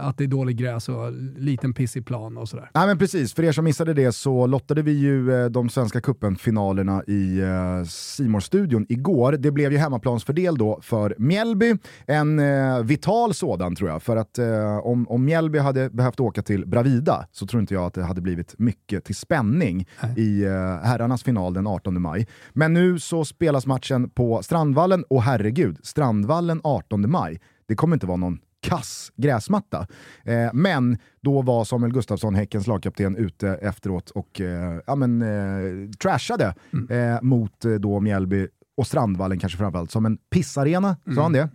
[0.00, 2.70] att det är dålig gräs och liten pissig plan och sådär.
[2.74, 6.00] Nej men precis, för er som missade det så lottade vi ju eh, de svenska
[6.00, 9.32] cupen-finalerna i eh, simor studion igår.
[9.32, 14.02] Det blev ju hemmaplansfördel då för Mjällby, en eh, vital sådan tror jag.
[14.02, 17.84] För att eh, om, om Mjällby hade behövt åka till Bravida så tror inte jag
[17.84, 20.50] att det hade blivit mycket till spänning i eh,
[20.82, 22.26] herrarnas final den 18 maj.
[22.52, 27.40] Men nu så spelas matchen på Strandvallen och herregud, Strandvallen 18 maj.
[27.68, 29.86] Det kommer inte vara någon kass gräsmatta.
[30.24, 35.90] Eh, men då var Samuel Gustafsson, Häckens lagkapten, ute efteråt och eh, ja, men, eh,
[36.02, 36.54] trashade
[36.90, 41.48] eh, mot eh, då Mjällby och Strandvallen kanske framförallt som en pissarena, sa han det.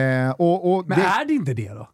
[0.00, 1.88] Eh, och, och Men det är det inte det då?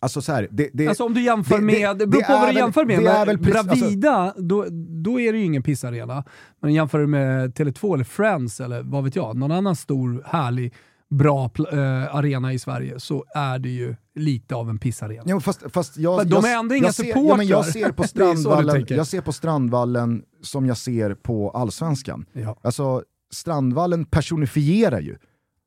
[0.00, 2.48] alltså så här, det, det, Alltså om du jämför det- med, det- beror på vad
[2.48, 2.98] du jämför med.
[3.42, 4.66] precis- alltså- Bravida, då,
[5.04, 6.24] då är det ju ingen pissarena.
[6.62, 10.74] Men jämför du med Tele2 eller Friends eller vad vet jag, någon annan stor, härlig,
[11.10, 15.22] bra eh, arena i Sverige så är det ju lite av en pissarena.
[15.26, 17.86] Ja, fast, fast jag, de är ändå inga jag ser, ja, men jag supportrar.
[17.88, 22.26] ser på Strandvallen, jag ser på Strandvallen som jag ser på Allsvenskan.
[22.32, 22.56] Ja.
[22.62, 25.16] Alltså, Strandvallen personifierar ju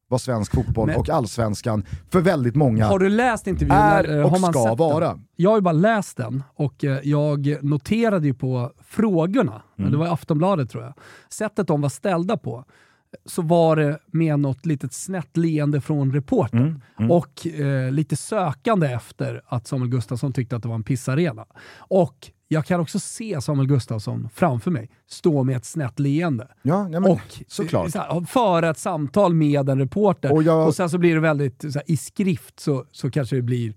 [0.10, 3.72] vad svensk fotboll Men- och allsvenskan för väldigt många Har du läst intervjun?
[3.78, 4.78] är eh, och har man ska sett den?
[4.78, 5.20] vara.
[5.36, 9.92] Jag har ju bara läst den och eh, jag noterade ju på frågorna, Mm.
[9.92, 10.94] det var i Aftonbladet tror jag,
[11.30, 12.66] sättet de var ställda på.
[13.26, 17.12] Så var det med något litet snett leende från reportern Mm, mm.
[17.12, 21.46] och eh, lite sökande efter att Samuel Gustafsson tyckte att det var en pissarena.
[21.78, 26.48] Och jag kan också se Samuel Gustafsson framför mig stå med ett snett leende.
[26.62, 27.92] Ja, ja men, och såklart.
[27.92, 30.32] så föra ett samtal med en reporter.
[30.32, 33.36] Och Och, jag- sen så blir det väldigt, så här, i skrift så, så kanske
[33.36, 33.74] det blir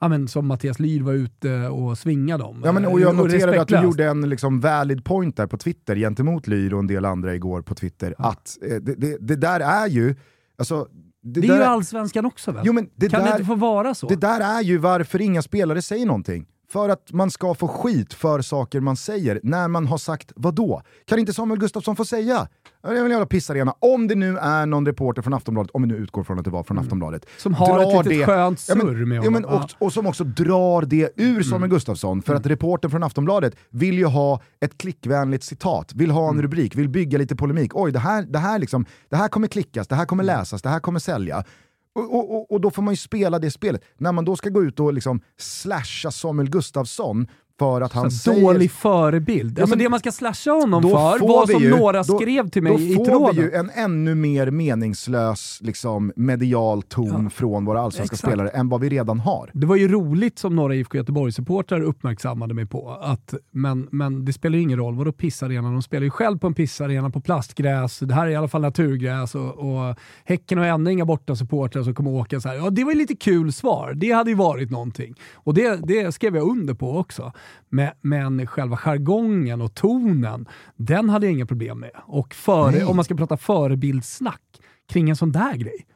[0.00, 2.62] Ja, men som Mattias Lyr var ute och svingade dem.
[2.64, 5.96] Ja, men, och jag noterade att du gjorde en liksom valid point där på Twitter
[5.96, 8.14] gentemot Lyr och en del andra igår på Twitter.
[8.18, 10.14] Att eh, det, det, det där är ju...
[10.58, 10.88] Alltså,
[11.22, 12.62] det, Det är där ju allsvenskan också väl?
[12.66, 14.06] Jo, men det kan där, det inte få vara så?
[14.08, 16.46] Det där är ju varför inga spelare säger någonting.
[16.72, 20.54] För att man ska få skit för saker man säger när man har sagt vad
[20.54, 20.82] då?
[21.06, 22.46] Kan inte Samuel Gustafsson få säga
[22.82, 25.70] "Ja, det är väl en jävla pissarena, om det nu är någon reporter från Aftonbladet,
[25.70, 27.24] om vi nu utgår från att det var från Aftonbladet.
[27.24, 27.32] Mm.
[27.38, 29.32] Som har drar ett litet skönt Ja, men- surr med ja, honom.
[29.32, 29.68] men, och, Ja.
[29.78, 31.70] och som också drar det ur Samuel Mm.
[31.70, 36.30] Gustafsson, för att reportern från Aftonbladet vill ju ha ett klickvänligt citat, vill ha en
[36.30, 36.42] Mm.
[36.42, 37.70] rubrik, vill bygga lite polemik.
[37.74, 40.36] Oj, det här, det, här liksom, det här kommer klickas, det här kommer Mm.
[40.38, 41.44] läsas, det här kommer sälja.
[41.94, 43.84] Och, och, och, då får man ju spela det spelet.
[43.96, 47.26] När man då ska gå ut och liksom slasha Samuel Gustafsson
[47.60, 48.42] för att han Så säger...
[48.42, 49.58] dålig förebild.
[49.58, 50.90] Ja, alltså men- det man ska slasha honom för
[51.28, 53.36] var som ju- några då- skrev till mig i Då får tråden.
[53.36, 58.32] vi ju en ännu mer meningslös liksom, medial ton från våra allsvenska Exakt.
[58.32, 59.50] spelare än vad vi redan har.
[59.54, 62.90] Det var ju roligt som några IFK Göteborg-supportrar uppmärksammade mig på.
[63.02, 65.70] Att, men, men det spelar ju ingen roll, vadå pissarena?
[65.70, 67.98] De spelar ju själv på en pissarena på plastgräs.
[67.98, 71.82] Det här är i alla fall naturgräs och, och Häcken har ändå inga borta supportrar
[71.82, 72.56] som kommer åka så här.
[72.56, 73.92] Ja, det var ju lite kul svar.
[73.96, 75.14] Det hade ju varit någonting.
[75.34, 77.32] Och det, det skrev jag under på också.
[77.68, 81.90] Men, men själva jargongen och tonen, den hade jag inga problem med.
[82.06, 84.42] Och före, om man ska prata förebildssnack
[84.88, 85.86] kring en sån där grej,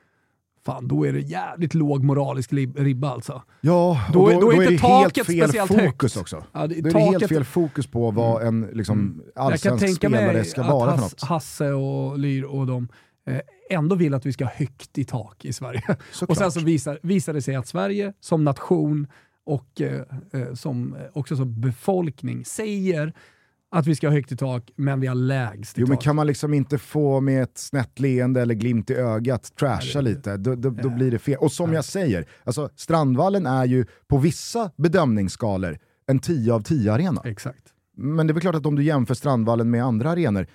[0.66, 3.42] fan då är det jävligt låg moralisk ribba alltså.
[3.60, 6.16] Ja, Då- och då, då är då är inte det helt fel speciellt fokus högt.
[6.16, 6.44] också.
[6.52, 9.84] Ja, det- då är det helt fel fokus på vad en liksom, Jag kan allsvensk
[9.84, 11.22] tänka spelare mig ska att vara för något.
[11.22, 12.88] Hasse och Lyr och de
[13.26, 13.40] eh,
[13.70, 15.82] ändå vill att vi ska ha högt i tak i Sverige.
[16.12, 16.30] Såklart.
[16.30, 19.06] och sen så visar, visar det sig att Sverige som nation
[19.46, 20.02] och eh,
[20.32, 23.14] eh, som, eh, också som befolkning säger
[23.70, 26.04] att vi ska ha högt i tak, men vi har lägst i Jo men tak.
[26.04, 30.36] kan man liksom inte få med ett snett leende eller glimt i ögat trasha lite,
[30.36, 31.36] då, då, då blir det fel.
[31.40, 37.22] Och som jag säger, alltså, Strandvallen är ju på vissa bedömningsskalor en 10 av 10-arena.
[37.24, 37.73] Exakt.
[37.96, 40.46] Men det är väl klart att om du jämför Strandvallen med andra arenor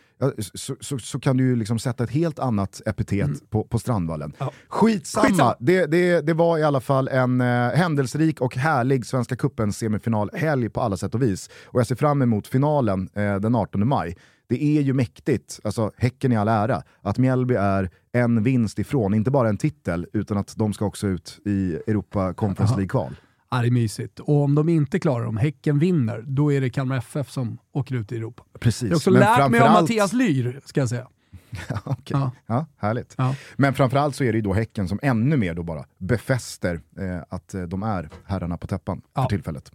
[0.53, 4.33] så, så, så kan du ju liksom sätta ett helt annat epitet på, på Strandvallen.
[4.37, 4.51] Ja.
[4.67, 5.55] Skitsamma, Skitsamma.
[5.59, 10.69] Det, det, det var i alla fall en eh, händelserik och härlig Svenska cupen semifinalhelg
[10.69, 11.49] på alla sätt och vis.
[11.65, 14.17] Och jag ser fram emot finalen eh, den 18 maj.
[14.49, 19.13] Det är ju mäktigt, alltså Häcken i all ära, att Mjällby är en vinst ifrån,
[19.13, 23.15] inte bara en titel, utan att de ska också ut i Europa Conference League-kval.
[23.51, 24.19] Ja, det är mysigt.
[24.19, 27.95] Och om de inte klarar dem, Häcken vinner, då är det Kalmar FF som åker
[27.95, 28.43] ut i Europa.
[28.59, 28.81] Precis.
[28.83, 31.07] Jag har också Men lärt mig av Mattias Lyr, ska jag säga.
[31.83, 32.01] Okej.
[32.17, 32.31] Ja.
[32.45, 33.13] Ja, härligt.
[33.17, 33.35] Ja.
[33.55, 37.23] Men framförallt så är det ju då Häcken som ännu mer då bara befäster eh,
[37.29, 39.21] att eh, de är herrarna på täppan Ja.
[39.21, 39.71] för tillfället.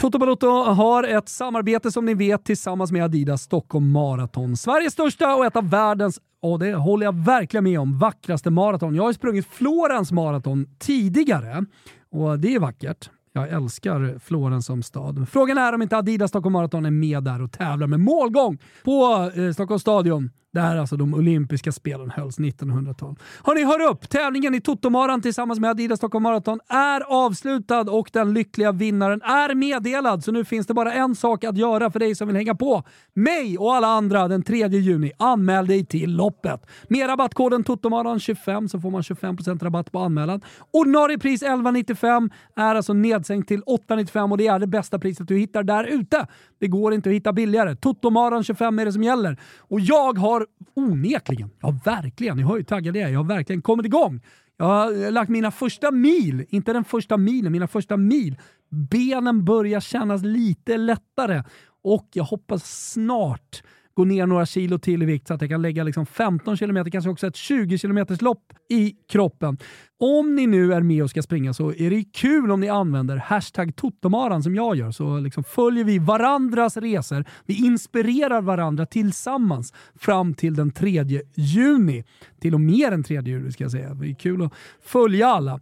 [0.00, 4.56] Toto Balotto har ett samarbete som ni vet tillsammans med Adidas Stockholm Marathon.
[4.56, 8.94] Sveriges största och ett av världens, och det håller jag verkligen med om, vackraste maraton.
[8.94, 11.64] Jag har ju sprungit Florens maraton tidigare
[12.12, 13.10] och det är vackert.
[13.32, 15.26] Jag älskar Florens som stad.
[15.30, 19.30] Frågan är om inte Adidas Stockholm Marathon är med där och tävlar med målgång på
[19.36, 23.16] eh, Stockholms stadion där alltså de olympiska spelen hölls 1900-tal.
[23.44, 24.08] Hörni, hör upp!
[24.08, 29.54] Tävlingen i Totomaran tillsammans med Adidas Stockholm Marathon är avslutad och den lyckliga vinnaren är
[29.54, 30.24] meddelad.
[30.24, 32.82] Så nu finns det bara en sak att göra för dig som vill hänga på
[33.14, 35.12] mig och alla andra den 3 juni.
[35.18, 36.66] Anmäl dig till loppet.
[36.88, 40.40] Med rabattkoden TOTOMARAN25 så får man 25% rabatt på anmälan.
[40.70, 45.38] Ordinarie pris 11,95 är alltså nedsänkt till 8,95 och det är det bästa priset du
[45.38, 46.26] hittar där ute.
[46.58, 47.74] Det går inte att hitta billigare.
[47.74, 49.40] Totomaran25 är det som gäller.
[49.58, 53.28] Och jag har onekligen, ja verkligen, ni hör ju hur taggad jag är, jag har
[53.28, 54.20] verkligen kommit igång.
[54.56, 58.36] Jag har eh, lagt mina första mil, inte den första milen, mina första mil.
[58.70, 61.42] Benen börjar kännas lite lättare
[61.82, 63.62] och jag hoppas snart
[63.94, 66.90] gå ner några kilo till i vikt så att jag kan lägga liksom 15 km,
[66.90, 69.58] kanske också ett 20 km lopp i kroppen.
[70.00, 73.16] Om ni nu är med och ska springa så är det kul om ni använder
[73.16, 74.90] hashtag Totomaran som jag gör.
[74.90, 77.24] Så liksom följer vi varandras resor.
[77.46, 82.04] Vi inspirerar varandra tillsammans fram till den 3 juni.
[82.40, 83.94] Till och med den 3 juni ska jag säga.
[83.94, 85.60] Det är kul att följa alla.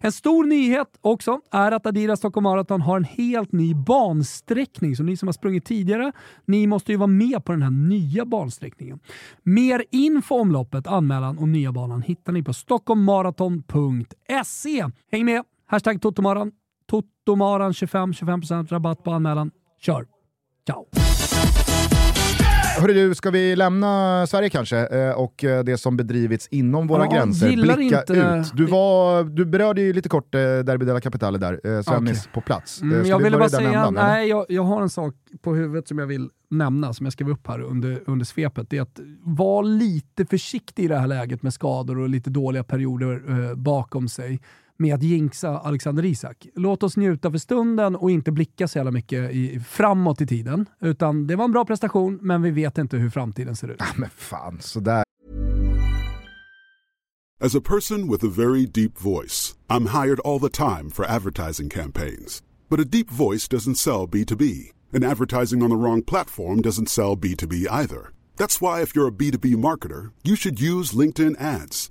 [0.00, 4.96] En stor nyhet också är att Adidas Stockholm Marathon har en helt ny bansträckning.
[4.96, 6.12] Så ni som har sprungit tidigare,
[6.44, 8.98] ni måste ju vara med på den här nya bansträckningen.
[9.42, 13.77] Mer info om loppet, anmälan och nya banan hittar ni på stockholmmaraton.se.
[15.12, 15.42] Häng med!
[15.66, 16.52] Hashtag Totomaran.
[16.90, 19.50] Totomaran25, 25% rabatt på anmälan.
[19.80, 20.06] Kör!
[20.66, 20.86] Ciao!
[22.80, 27.04] Hörru du, ska vi lämna Sverige kanske eh, och eh, det som bedrivits inom våra
[27.04, 27.48] Ja, gränser?
[27.76, 28.52] Blicka inte- ut.
[28.56, 32.82] Du, var, du berörde ju lite kort eh, Derby della Capitale där, Svennis på plats.
[32.82, 35.88] Mm, jag vi ville bara säga, ändan, nej jag, jag har en sak på huvudet
[35.88, 38.70] som jag vill nämna, som jag skrev upp här under, under svepet.
[38.70, 42.64] Det är att vara lite försiktig i det här läget med skador och lite dåliga
[42.64, 44.40] perioder eh, bakom sig
[44.78, 46.46] med att jinxa Alexander Isak.
[46.54, 50.66] Låt oss njuta för stunden och inte blicka så jävla mycket i, framåt i tiden.
[50.80, 53.80] Utan det var en bra prestation, men vi vet inte hur framtiden ser ut.
[53.96, 55.04] Men fan, sådär.
[57.40, 61.70] As a person with a very deep voice, I'm hired all the time for advertising
[61.70, 62.42] campaigns.
[62.68, 67.16] But a deep voice doesn't sell B2B, and advertising on the wrong platform doesn't sell
[67.16, 68.12] B2B either.
[68.36, 71.90] That's why, if you're a B2B marketer, you should use LinkedIn ads.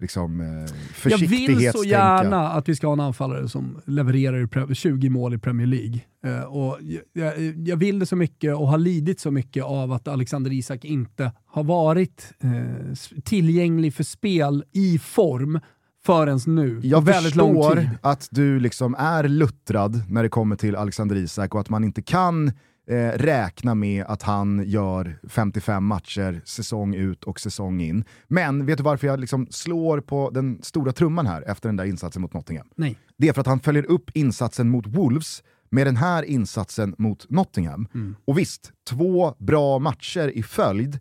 [0.00, 4.44] liksom, eh, Jag vill så gärna att vi ska ha en anfallare som levererar i
[4.44, 6.00] pre- 20 mål i Premier League.
[6.24, 6.78] Eh, och
[7.12, 10.84] jag, jag, vill det så mycket och har lidit så mycket av att Alexander Isak
[10.84, 15.60] inte har varit eh, tillgänglig för spel i form
[16.04, 16.80] förrän nu.
[16.82, 21.60] Jag väldigt förstår att du liksom är luttrad när det kommer till Alexander Isak och
[21.60, 22.52] att man inte kan
[22.90, 28.04] eh, räkna med att han gör 55 matcher säsong ut och säsong in.
[28.28, 31.84] Men vet du varför jag liksom slår på den stora trumman här efter den där
[31.84, 32.68] insatsen mot Nottingham?
[32.76, 32.98] Nej.
[33.16, 37.30] Det är för att han följer upp insatsen mot Wolves med den här insatsen mot
[37.30, 37.88] Nottingham.
[38.24, 40.98] Och visst, två bra matcher i följd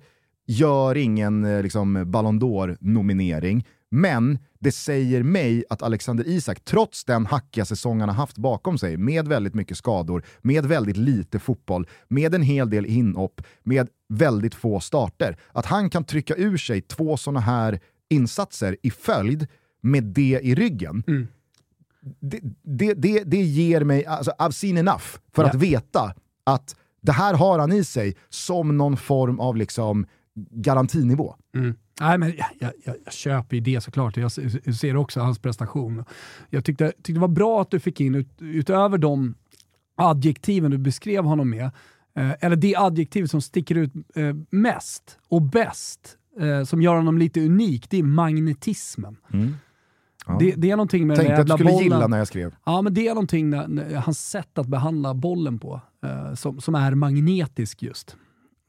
[0.48, 7.26] gör ingen eh, liksom, Ballon d'Or-nominering, men det säger mig att Alexander Isak, trots den
[7.26, 11.88] hackiga säsong han har haft bakom sig, med väldigt mycket skador, med väldigt lite fotboll,
[12.08, 16.82] med en hel del inhopp, med väldigt få starter, att han kan trycka ur sig
[16.82, 19.48] två sådana här insatser i följd
[19.82, 21.04] med det i ryggen
[22.20, 25.50] det, det, det, det ger mig, alltså I've seen enough för Ja.
[25.50, 30.06] att veta att det här har han i sig som någon form av liksom
[30.52, 31.36] garantinivå.
[32.00, 34.18] Nej, men jag, jag, jag, köper ju det såklart.
[34.18, 36.04] Jag se- jag ser också hans prestation.
[36.50, 39.36] Jag tyckte, tyckte det var bra att du fick in, ut, utöver de
[39.98, 41.66] adjektiven du beskrev honom med,
[42.16, 47.18] eh, eller det adjektiv som sticker ut eh, mest och bäst, eh, som gör honom
[47.18, 49.18] lite unik, det är magnetismen.
[50.28, 50.38] Ja.
[50.40, 51.84] Det, det är någonting med den Tänkte att du jävla skulle bollen.
[51.84, 52.56] gilla när jag skrev.
[52.66, 56.76] Ja, men det är någonting, när, hans sätt att behandla bollen på, eh, som, som
[56.76, 58.16] är magnetisk just.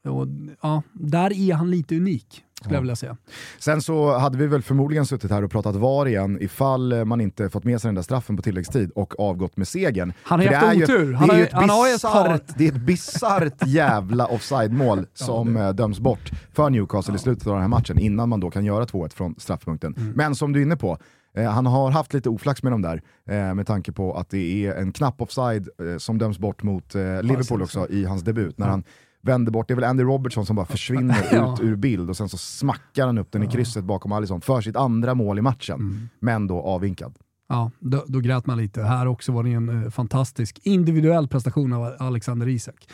[0.05, 0.27] Och,
[0.61, 3.17] ja, där är han lite unik, skulle jag vilja säga.
[3.59, 7.49] Sen så hade vi väl förmodligen suttit här och pratat VAR igen ifall man inte
[7.49, 10.13] fått med sig den där straffen på tilläggstid och avgått med segern.
[10.23, 11.11] Han har För haft det är ju- otur.
[11.11, 15.69] Det är har ju ju- ett bisarrt- det är ett bisarrt jävla offside-mål som eh,
[15.69, 18.85] döms bort för Newcastle i slutet av den här matchen innan man då kan göra
[18.85, 19.93] 2-1 från straffpunkten.
[19.97, 20.11] Mm.
[20.15, 20.97] Men som du är inne på,
[21.37, 24.65] eh, han har haft lite oflax med dem där eh, med tanke på att det
[24.65, 28.57] är en knapp offside som döms bort mot Liverpool också i hans debut.
[28.57, 28.83] När han
[29.21, 31.53] vänder bort, det är väl Andy Robertson som bara försvinner Ja.
[31.53, 34.61] ut ur bild och sen så smackar han upp den i krysset bakom Alisson för
[34.61, 36.09] sitt andra mål i matchen, Mm.
[36.19, 37.13] men då avvinkad.
[37.49, 38.81] Ja, då, då grät man lite.
[38.83, 42.87] Här också var det en eh, fantastisk individuell prestation av Alexander Isak.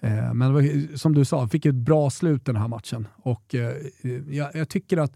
[0.00, 3.08] Eh, men som du sa, fick ett bra slut den här matchen.
[3.16, 3.72] Och eh,
[4.30, 5.12] jag, jag tycker att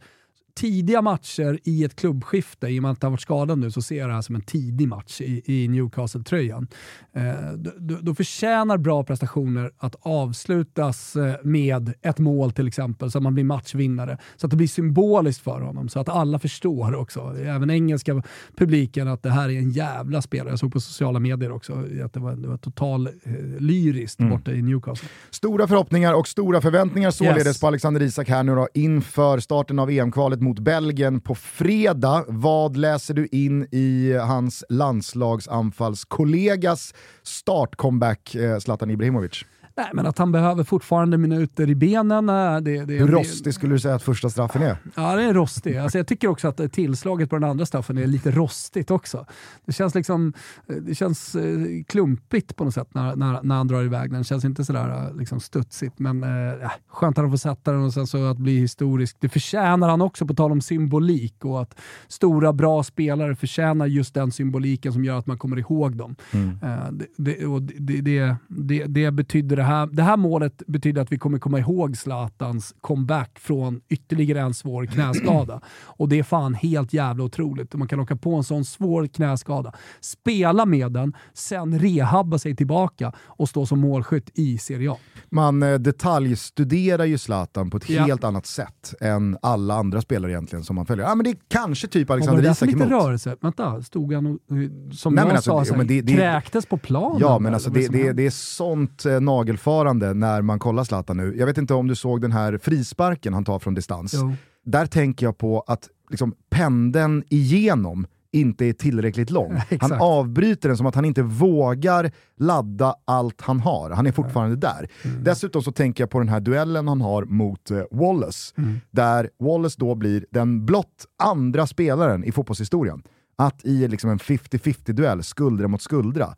[0.57, 3.97] tidiga matcher i ett klubbskifte, i och med att han varit skadad nu, så ser
[3.99, 6.69] jag det här som en tidig match i, i Newcastle-tröjan.
[7.12, 13.19] Eh, då, då- förtjänar bra prestationer att avslutas eh, med ett mål till exempel, så
[13.19, 14.19] att man blir matchvinnare.
[14.37, 18.23] Så att det blir symboliskt för honom, så att alla förstår också, även engelska
[18.57, 20.51] publiken, att det här är en jävla spelare.
[20.51, 21.73] Jag såg på sociala medier också
[22.05, 25.09] att det var, det var total eh, lyriskt borta i Newcastle.
[25.31, 27.61] Stora förhoppningar och stora förväntningar således Yes.
[27.61, 32.25] på Alexander Isak här nu då inför starten av EM-kvalet mot Belgien på fredag.
[32.29, 39.45] Vad läser du in i hans landslagsanfallskollegas startcomeback, eh, Zlatan Ibrahimovic?
[39.77, 42.29] Nej, men att han behöver fortfarande minuter i benen.
[42.29, 44.77] eh, Det, det, Hur rostig skulle du säga att första straffen är?
[44.95, 45.77] Ja, det är rostig.
[45.77, 49.27] Alltså, jag tycker också att tillslaget på den andra straffen är lite rostigt också.
[49.67, 50.33] Det känns liksom
[50.81, 51.59] det känns eh,
[51.89, 54.19] klumpigt på något sätt när, när, när han drar iväg den.
[54.19, 57.83] Det känns inte sådär eh, liksom studsigt, men eh, skönt att han får sätta den
[57.85, 59.17] och sen så att bli historisk.
[59.21, 64.14] Det förtjänar han också, på tal om symbolik och att stora bra spelare förtjänar just
[64.14, 66.16] den symboliken som gör att man kommer ihåg dem.
[66.62, 71.19] Eh, det, det, det, det, det, betyder det, här, det här målet betyder att vi
[71.19, 75.61] kommer komma ihåg Zlatans comeback från ytterligare en svår knäskada.
[75.85, 77.75] Och det är fan helt jävla otroligt.
[77.75, 83.12] Man kan åka på en sån svår knäskada, spela med den, sen rehabba sig tillbaka
[83.19, 84.97] och stå som målskytt i Serie A.
[85.31, 88.03] Man eh, detaljstuderar ju Zlatan på ett Ja.
[88.05, 91.07] helt annat sätt än alla andra spelare egentligen som man följer.
[91.07, 92.91] Ja, men det är kanske typ Alexander Isak lite emot.
[92.91, 93.37] rörelse?
[93.41, 96.67] Vänta, stod han och, eh, som Nej, jag alltså, sa, det- här, det- det- kräktes
[96.67, 97.19] på planen?
[97.21, 99.21] Ja, men alltså det, det, det är sånt eh,
[99.57, 101.35] nagelfarande när man kollar Zlatan nu.
[101.37, 104.15] Jag vet inte om du såg den här frisparken han tar från distans.
[104.15, 104.35] Jo.
[104.65, 109.53] Där tänker jag på att liksom, pendeln igenom inte är tillräckligt lång.
[109.57, 110.03] Han Exakt.
[110.03, 113.91] avbryter den som att han inte vågar ladda allt han har.
[113.91, 114.89] Han är fortfarande där.
[115.05, 115.25] Mm.
[115.25, 118.81] Dessutom så tänker jag på den här duellen han har mot eh, Wallace, Mm.
[118.91, 123.03] där Wallace då blir den blott andra spelaren i fotbollshistorien
[123.39, 126.35] att i liksom en 50-50 duell, skuldra mot skuldra,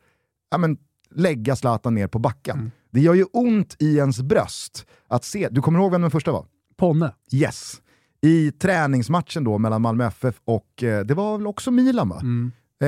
[0.50, 0.76] ja, men,
[1.10, 2.58] lägga Zlatan ner på backen.
[2.58, 2.70] Mm.
[2.98, 5.48] Det gör ju ont i ens bröst att se.
[5.50, 6.44] Du kommer ihåg vem den första var?
[6.76, 7.14] Ponne.
[7.32, 7.74] Yes.
[8.22, 12.20] I träningsmatchen då mellan Malmö FF och, eh, det var väl också Milan va?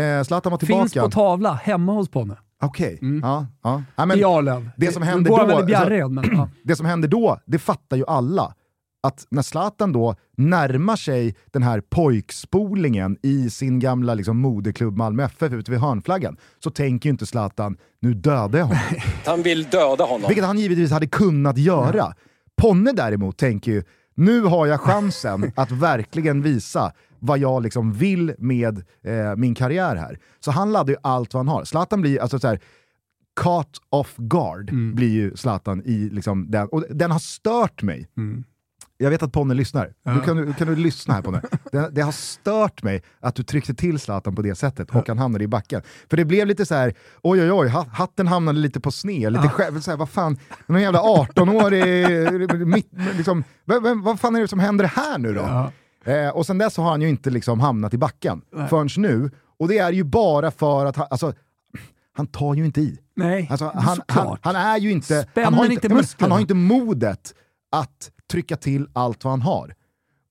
[0.00, 0.76] Eh, Zlatan var tillbaka.
[0.78, 0.88] Mm.
[0.88, 2.36] Finns på tavla hemma hos Ponne.
[2.62, 3.46] Okej, ja.
[3.62, 3.82] ja.
[3.96, 4.70] ja men, I Arlöv.
[4.76, 6.48] det som händer då- Bjärred, men ja.
[6.64, 8.54] det som händer då, det fattar ju alla.
[9.03, 15.24] Att när Zlatan då närmar sig den här pojkspolingen i sin gamla liksom, moderklubb Malmö
[15.24, 18.82] FF ute vid hörnflaggan, så tänker ju inte Zlatan nu dödar jag honom.
[19.26, 20.28] Han vill döda honom.
[20.28, 22.14] Vilket han givetvis hade kunnat göra.
[22.57, 23.82] Ponne däremot tänker ju,
[24.14, 29.96] nu har jag chansen att verkligen visa vad jag liksom vill med eh, min karriär
[29.96, 30.18] här.
[30.40, 31.64] Så han laddar ju allt vad han har.
[31.64, 32.61] Zlatan blir alltså så här,
[33.40, 36.68] caught off guard, blir ju Zlatan i liksom den.
[36.68, 38.09] Och den har stört mig.
[39.03, 39.92] Jag vet att Ponne lyssnar.
[40.05, 41.42] Du kan, du- kan du lyssna här Ponne?
[41.72, 45.18] Det, det har stört mig att du tryckte till Zlatan på det sättet och han
[45.18, 45.82] hamnade i backen.
[46.11, 49.32] För det blev lite så här, oj oj oj, ha- hatten hamnade lite på sned,
[49.32, 53.44] lite själv, så här, vad fan, någon jävla 18-årig, mitt, liksom,
[54.05, 55.70] vad, fan är det som händer här nu då?
[56.12, 59.30] Eh, och sen dess har han ju inte liksom hamnat i backen förrän nu.
[59.59, 61.32] Och det är ju bara för att han, alltså,
[62.16, 62.98] han tar ju inte i.
[63.16, 66.30] Nej, Alltså, han, han, han är ju inte, Spänner han har inte inte, nej, han
[66.30, 67.34] har inte modet
[67.72, 69.74] att trycka till allt vad han har.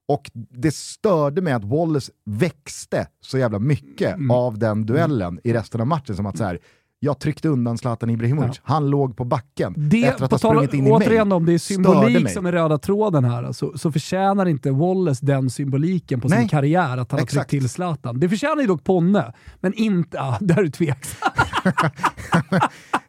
[0.07, 4.31] Och det störde mig att Wallace växte så jävla mycket Mm.
[4.31, 6.15] av den duellen i resten av matchen.
[6.15, 6.59] Som att så här,
[6.99, 10.87] jag tryckte undan Zlatan Ibrahimovic, han låg på backen Det, efter att ha sprungit in
[10.87, 11.35] i återigen mig.
[11.35, 15.49] om det är symbolik som är röda tråden här, så, så förtjänar inte Wallace den
[15.49, 17.49] symboliken på sin Nej, karriär, att han har exakt.
[17.49, 18.19] tryckt till Zlatan.
[18.19, 20.19] Det förtjänar ju dock Ponne, men inte...
[20.21, 21.31] Ah, där är du tveksam.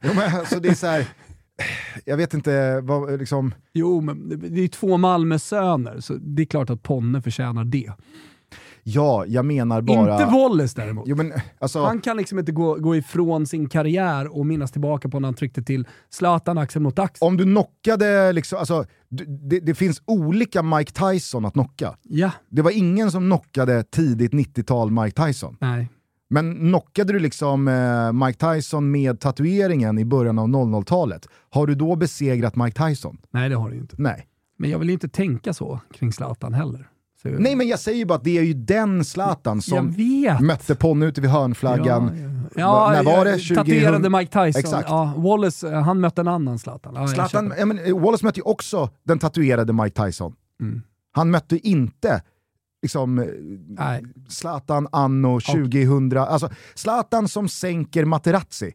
[0.03, 1.07] Jo, men, alltså, det är så här,
[2.05, 6.47] jag vet inte, vad, liksom, Jo, men det- är ju två Malmö-söner, så det är
[6.47, 7.91] klart att Ponne förtjänar det.
[8.83, 10.13] ja, jag menar bara...
[10.23, 11.05] Inte Wallace däremot.
[11.09, 15.09] Jo, men, alltså, Han kan liksom inte gå, gå ifrån sin karriär och minnas tillbaka
[15.09, 17.27] på när han tryckte till Zlatan axel mot axel.
[17.29, 18.85] om du knockade, liksom, alltså,
[19.49, 21.97] det, det finns olika Mike Tyson att knocka.
[22.03, 25.57] Ja, Det var ingen som knockade tidigt 90-tal Mike Tyson.
[25.61, 25.89] nej.
[26.33, 31.75] Men knockade du liksom eh, Mike Tyson med tatueringen i början av 00-talet, har du
[31.75, 33.19] då besegrat Mike Tyson?
[33.31, 33.95] Nej, det har du inte.
[33.99, 34.27] Nej.
[34.59, 36.89] Men jag vill inte tänka så kring Zlatan heller.
[37.23, 39.95] Så, Nej men jag säger ju bara att det är ju den Zlatan som
[40.41, 42.11] mötte Ponne ute vid hörnflaggan.
[42.57, 43.31] Ja, Va- när var det?
[43.31, 43.57] ja, 2000?
[43.57, 44.61] Tatuerade Mike Tyson.
[44.61, 44.89] Exakt.
[44.89, 46.95] Ja, Wallace, eh, han mötte en annan Zlatan.
[46.97, 50.35] Ja, Zlatan, ja, men, eh, Wallace mötte ju också den tatuerade Mike Tyson.
[50.61, 50.83] Mm.
[51.13, 52.23] Han mötte inte
[52.83, 53.27] liksom, eh,
[53.69, 54.03] Nej.
[54.29, 58.73] Zlatan anno 2000, alltså Zlatan som sänker Materazzi.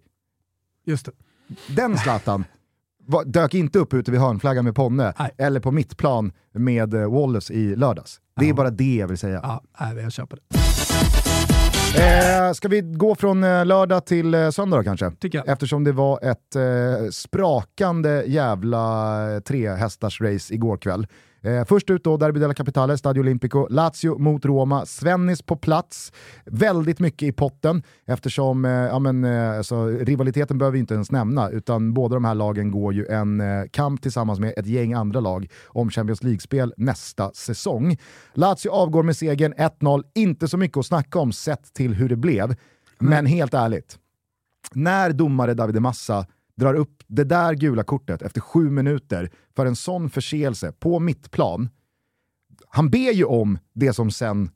[0.85, 1.11] Just det.
[1.75, 2.43] Den Zlatan
[3.25, 5.31] dök inte upp ute vid hörnflaggan med Ponne, Nej.
[5.37, 8.19] eller på mittplan med eh, Wallace i lördags.
[8.39, 8.55] Det är Ja.
[8.55, 9.39] bara det jag vill säga.
[9.79, 10.55] Ja, jag köper det.
[11.97, 15.11] Eh, ska vi gå från eh, lördag till eh, söndag då, kanske?
[15.11, 15.47] Tycker jag.
[15.49, 21.07] Eftersom det var ett eh, sprakande jävla eh, trehästars race igår kväll.
[21.45, 26.11] Eh, först ut då, Derby della Capitale, Stadio Olimpico, Lazio mot Roma, Svennis på plats.
[26.45, 31.11] Väldigt mycket i potten eftersom eh, ja, men, eh, alltså, rivaliteten behöver vi inte ens
[31.11, 34.93] nämna utan båda de här lagen går ju en eh, kamp tillsammans med ett gäng
[34.93, 37.97] andra lag om Champions League-spel nästa säsong.
[38.33, 42.15] Lazio avgår med segern 1-0, inte så mycket att snacka om sett till hur det
[42.15, 42.55] blev.
[42.99, 43.97] Men helt ärligt,
[44.73, 46.25] när domare Davide Massa
[46.57, 51.69] drar upp det där gula kortet efter sju minuter för en sån förseelse på mittplan,
[52.67, 54.49] han ber ju om det som sen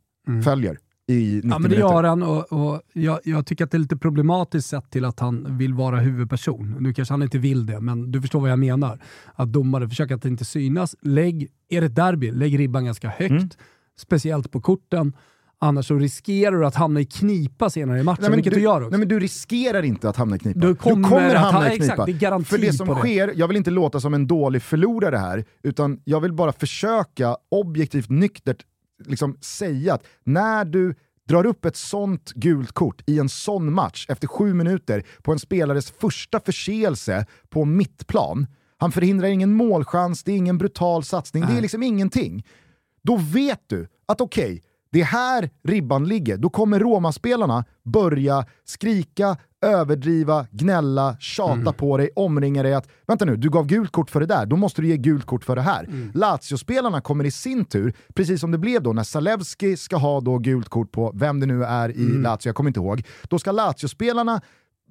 [0.43, 0.77] följer
[1.07, 1.49] i 90 Mm.
[1.51, 4.69] Ja, men det gör han och, och jag, jag tycker att det är lite problematiskt
[4.69, 6.75] sett till att han vill vara huvudperson.
[6.79, 8.99] Nu kanske han inte vill det, men du förstår vad jag menar.
[9.35, 10.95] Att domare försöker att inte synas.
[11.01, 13.31] Lägg, är det ett derby, lägg ribban ganska högt.
[13.31, 13.49] Mm.
[13.97, 15.13] Speciellt på korten.
[15.61, 18.59] Annars så riskerar du att hamna i knipa senare i matchen, Nej, men vilket du,
[18.61, 18.89] gör också.
[18.89, 20.59] Nej, men du riskerar inte att hamna i knipa.
[20.59, 22.95] Du kommer att ha- exakt, det är garanti För det som det.
[22.95, 27.37] sker, jag vill inte låta som en dålig förlorare här, utan jag vill bara försöka
[27.51, 28.65] objektivt nyktert
[29.05, 30.95] liksom säga att när du
[31.27, 35.39] drar upp ett sånt gult kort i en sån match efter sju minuter på en
[35.39, 38.47] spelares första förseelse på mittplan,
[38.77, 42.45] han förhindrar ingen målchans, det är ingen brutal satsning, det är liksom ingenting.
[43.03, 46.37] Då vet du att okej, det är här ribban ligger.
[46.37, 53.35] Då kommer Roma-spelarna börja skrika, överdriva, gnälla, tjata på dig, omringa dig att vänta nu,
[53.35, 55.61] du gav gult kort för det där, då måste du ge gult kort för det
[55.61, 55.87] här.
[56.13, 60.37] Lazio-spelarna kommer i sin tur, precis som det blev då när Zalewski ska ha då
[60.37, 63.03] gult kort på vem det nu är i Lazio, jag kommer inte ihåg.
[63.23, 64.41] Då ska Lazio-spelarna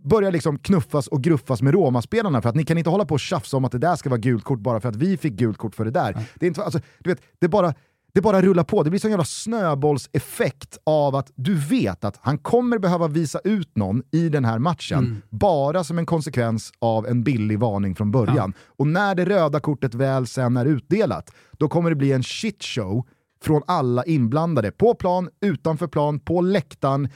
[0.04, 3.20] börja liksom knuffas och gruffas med Roma-spelarna för att ni kan inte hålla på och
[3.20, 5.58] tjafsa om att det där ska vara gult kort bara för att vi fick gult
[5.58, 6.12] kort för det där.
[6.34, 7.74] Det, är inte, alltså, du vet, det, bara,
[8.14, 12.38] det bara rullar på, det blir sån jävla snöbollseffekt av att du vet att han
[12.38, 17.22] kommer behöva visa ut någon i den här matchen, bara som en konsekvens av en
[17.24, 18.52] billig varning från början.
[18.66, 23.06] Och när det röda kortet väl sen är utdelat, då kommer det bli en shitshow
[23.42, 24.70] från alla inblandade.
[24.70, 27.08] På plan, utanför plan, på läktaren.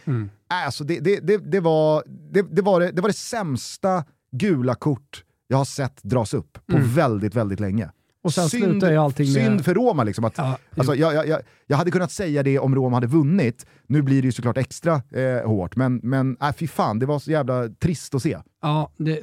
[0.48, 4.74] Alltså det, det, det, det, var, det, det, var det, det var det sämsta gula
[4.74, 7.90] kort jag har sett dras upp på väldigt, väldigt länge.
[8.22, 10.04] Och sen slutar ju allting med- synd för Roma.
[10.04, 11.40] Liksom, att, Ja, alltså, jag, jag, jag,
[11.72, 14.94] jag hade kunnat säga det om Roma hade vunnit, nu blir det ju såklart extra
[14.94, 18.38] eh, hårt, men, men äh, fy fan, det var så jävla trist att se.
[18.62, 19.20] Ja, det,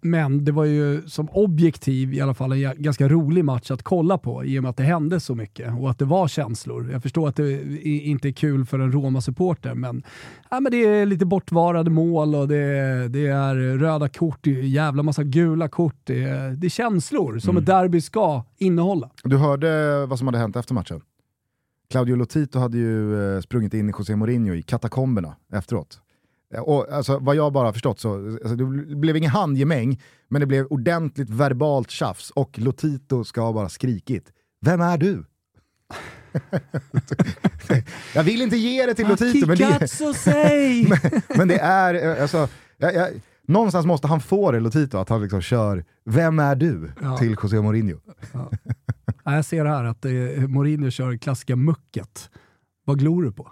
[0.00, 3.82] men det var ju som objektiv i alla fall en ga- ganska rolig match att
[3.82, 6.90] kolla på i och med att det hände så mycket och att det var känslor.
[6.92, 10.02] Jag förstår att det inte är kul för en Roma-supporter, men,
[10.50, 14.62] ja, men det är lite bortvarade mål och det, det är röda kort, det är
[14.62, 15.96] jävla massa gula kort.
[16.04, 19.10] Det det är känslor som ett derby ska innehålla.
[19.24, 21.00] Du hörde vad som hade hänt efter matchen?
[21.90, 26.00] Claudio Lotito hade ju eh, sprungit in i José Mourinho i katakomberna efteråt.
[26.54, 28.64] Eh, Och, alltså, vad jag bara har förstått så, alltså, det
[28.96, 34.32] blev ingen handgemäng, men det blev ordentligt verbalt tjafs och Lotito ska ha bara skrikit
[34.60, 35.24] “Vem är du?”
[38.14, 40.88] Jag vill inte ge det till Lotito, men det, sei!
[41.36, 43.08] men det är, eh, alltså, jag, jag,
[43.46, 47.16] någonstans måste han få det Lotito, att han liksom kör “Vem är du?” Ja.
[47.18, 47.98] till José Mourinho.
[48.32, 48.50] Ja,
[49.34, 50.12] jag ser här att eh,
[50.48, 52.30] Mourinho kör klassiska mucket.
[52.84, 53.50] Vad glor du på?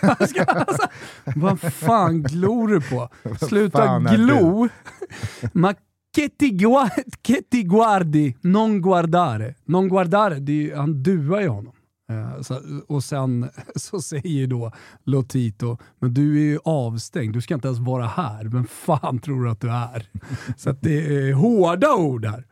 [0.00, 0.86] alltså,
[1.36, 3.08] vad fan glor du på?
[3.46, 4.68] Sluta glo!
[5.52, 5.74] Ma
[6.16, 6.90] che ti, gua-
[7.22, 9.54] che ti guardi, non guardare.
[9.64, 11.72] Non guardare, det är han duar ju honom.
[12.10, 14.72] Eh, så, och sen så säger då
[15.04, 18.44] Lotito, men du är ju avstängd, du ska inte ens vara här.
[18.44, 20.08] Vem fan tror du att du är?
[20.56, 22.44] Så att det är hårda ord här.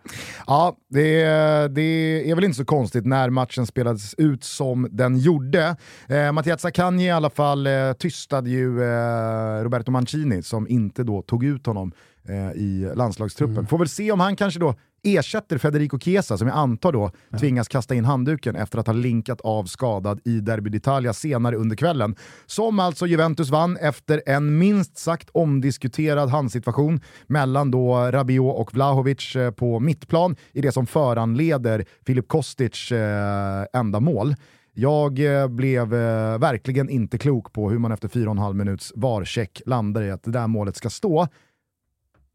[0.47, 1.25] Ja, det,
[1.69, 5.77] det är väl inte så konstigt när matchen spelades ut som den gjorde.
[6.09, 11.23] Eh, Mattias Zaccagni i alla fall eh, tystade ju eh, Roberto Mancini som inte då
[11.23, 11.93] tog ut honom
[12.29, 13.67] eh, i landslagstruppen.
[13.67, 17.11] Får väl se om han kanske då ersätter Federico Chiesa som jag antar då
[17.41, 21.77] tvingas kasta in handduken efter att ha linkat av skadad i Derby d'Italia senare under
[21.77, 22.17] kvällen.
[22.47, 29.37] Som alltså Juventus vann efter en minst sagt omdiskuterad handsituation mellan då Rabiot och Vlahovic
[29.37, 34.35] eh, på mittplan i det som föranleder Filip Kostic eh, enda mål.
[34.79, 40.03] Jag eh, blev eh, verkligen inte klok på hur man efter 4,5 minuts varcheck landar
[40.03, 41.29] i att det där målet ska stå.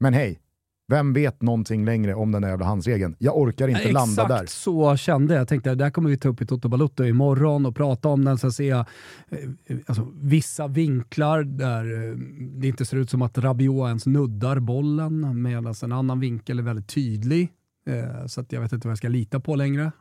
[0.02, 0.40] Men hej,
[0.88, 3.16] vem vet någonting längre om den där jävla handsregeln?
[3.20, 4.46] Jag orkar inte Nej, landa exakt där.
[4.46, 5.42] så kände jag.
[5.42, 8.26] Jag tänkte det här kommer vi ta upp i Toto Balutto imorgon och prata om
[8.26, 8.38] den.
[8.38, 8.86] Så att säga,
[9.30, 12.16] eh, alltså, vissa vinklar där eh,
[12.60, 16.64] det inte ser ut som att Rabiot ens nuddar bollen medan en annan vinkel är
[16.64, 17.50] väldigt tydlig.
[17.88, 19.92] Eh, Så att jag vet inte vad jag ska lita på längre.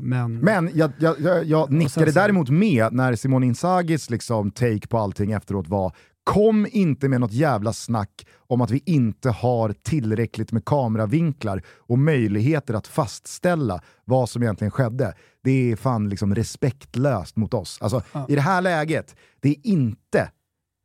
[0.00, 4.86] Men, Men jag, jag, jag, jag nickade så- däremot med när Simone Inzagis liksom take
[4.88, 5.92] på allting efteråt var
[6.24, 11.98] Kom inte med något jävla snack om att vi inte har tillräckligt med kameravinklar och
[11.98, 15.14] möjligheter att fastställa vad som egentligen skedde.
[15.42, 17.78] Det är fan liksom respektlöst mot oss.
[17.82, 20.30] Alltså, I det här läget, det är inte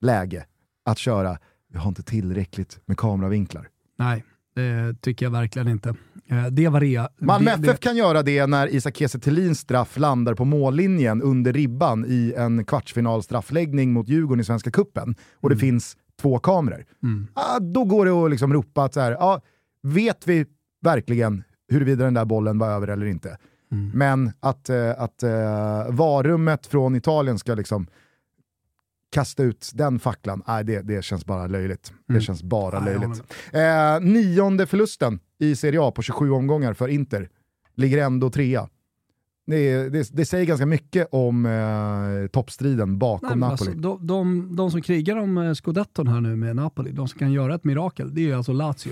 [0.02, 0.46] läge
[0.86, 1.38] att köra
[1.70, 3.68] vi har inte tillräckligt med kameravinklar.
[3.98, 4.24] nej,
[4.56, 5.96] det tycker jag verkligen inte.
[6.30, 7.08] Eh, Det var det.
[7.20, 12.06] Malmö det, FF kan göra det när Isak Kiese straff landar på mållinjen under ribban
[12.08, 16.86] i en kvartsfinal straffläggning mot Djurgården i Svenska Cupen och det finns två kameror.
[17.34, 19.42] Ah, då går det att liksom ropa att så här, ah,
[19.84, 20.46] vet vi
[20.82, 23.38] verkligen huruvida den där bollen var över eller inte.
[23.72, 23.92] Mm.
[23.94, 27.88] Men att, eh, att eh, varummet från Italien ska liksom
[29.10, 31.94] kasta ut den facklan, nej, det, det känns bara löjligt.
[32.08, 32.22] Det Mm.
[32.22, 33.24] känns bara löjligt.
[33.54, 37.30] Eh, nionde förlusten i Serie A på 27 omgångar för Inter.
[37.76, 38.70] Ligger ändå trea.
[39.50, 43.70] Det, det, det säger ganska mycket om eh, toppstriden bakom Nej, men Napoli.
[43.70, 47.20] alltså, de, de, de som krigar om eh, scudetton här nu med Napoli, de som
[47.20, 48.92] kan göra ett mirakel, det är ju alltså Lazio.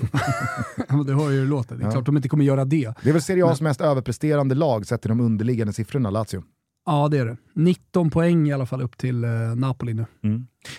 [1.06, 1.76] Det hör ju hur det låter.
[1.76, 1.92] Det är Ja.
[1.92, 2.94] klart de inte kommer göra det.
[3.04, 6.44] Det är väl Serie A's mest överpresterande lag sett till de underliggande siffrorna, Lazio.
[6.86, 7.38] Ja, det är det.
[7.56, 10.06] 19 poäng i alla fall upp till eh, Napoli nu.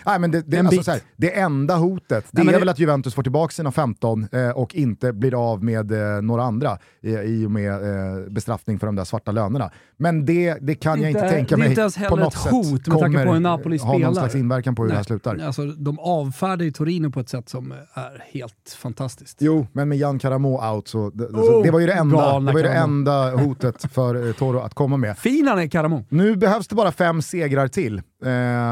[0.07, 2.59] Nej, men det, det, En alltså, så här, det enda hotet det Nej, är det-
[2.59, 6.43] väl att Juventus får tillbaka sina 15 eh, och inte blir av med eh, några
[6.43, 9.71] andra i, i och med eh, bestraffning för de där svarta lönerna.
[9.97, 12.17] Men det, det kan jag Inte- inte tänka det är mig inte ens på heller
[12.17, 14.13] något ett sätt hot med tanke på hur Napoli ha någon spelar.
[14.13, 15.05] slags inverkan på hur det här Nej.
[15.05, 15.39] slutar.
[15.47, 19.37] Alltså, de avfärdar ju Torino på ett sätt som är helt fantastiskt.
[19.41, 22.53] Jo, men med Jan Karamo out så det, Oh, det var ju det enda, det
[22.53, 25.19] var ju det enda hotet för eh, Toro att komma med.
[25.19, 26.05] Fin han är, Karamo.
[26.09, 28.03] Nu behövs det bara fem segrar till eh,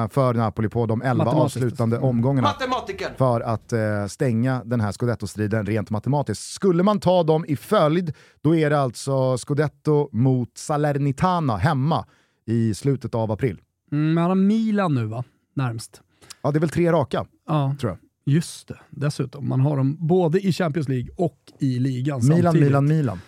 [0.08, 2.48] för Napoli på de elva avslutande omgångarna.
[2.48, 3.08] Matematiker.
[3.18, 6.52] för att eh, stänga den här scudetto-striden rent matematiskt.
[6.52, 12.06] Skulle man ta dem i följd, då är det alltså scudetto mot Salernitana hemma
[12.46, 13.60] i slutet av april.
[13.92, 15.24] Mm, men han har Milan nu va?
[15.56, 16.00] Närmst.
[16.42, 18.34] Ja, det är väl tre raka, Ja, tror jag.
[18.34, 18.78] just det.
[18.90, 19.48] Dessutom.
[19.48, 22.66] Man har dem både i Champions League och i ligan Milan, samtidigt.
[22.66, 23.20] Milan, Milan.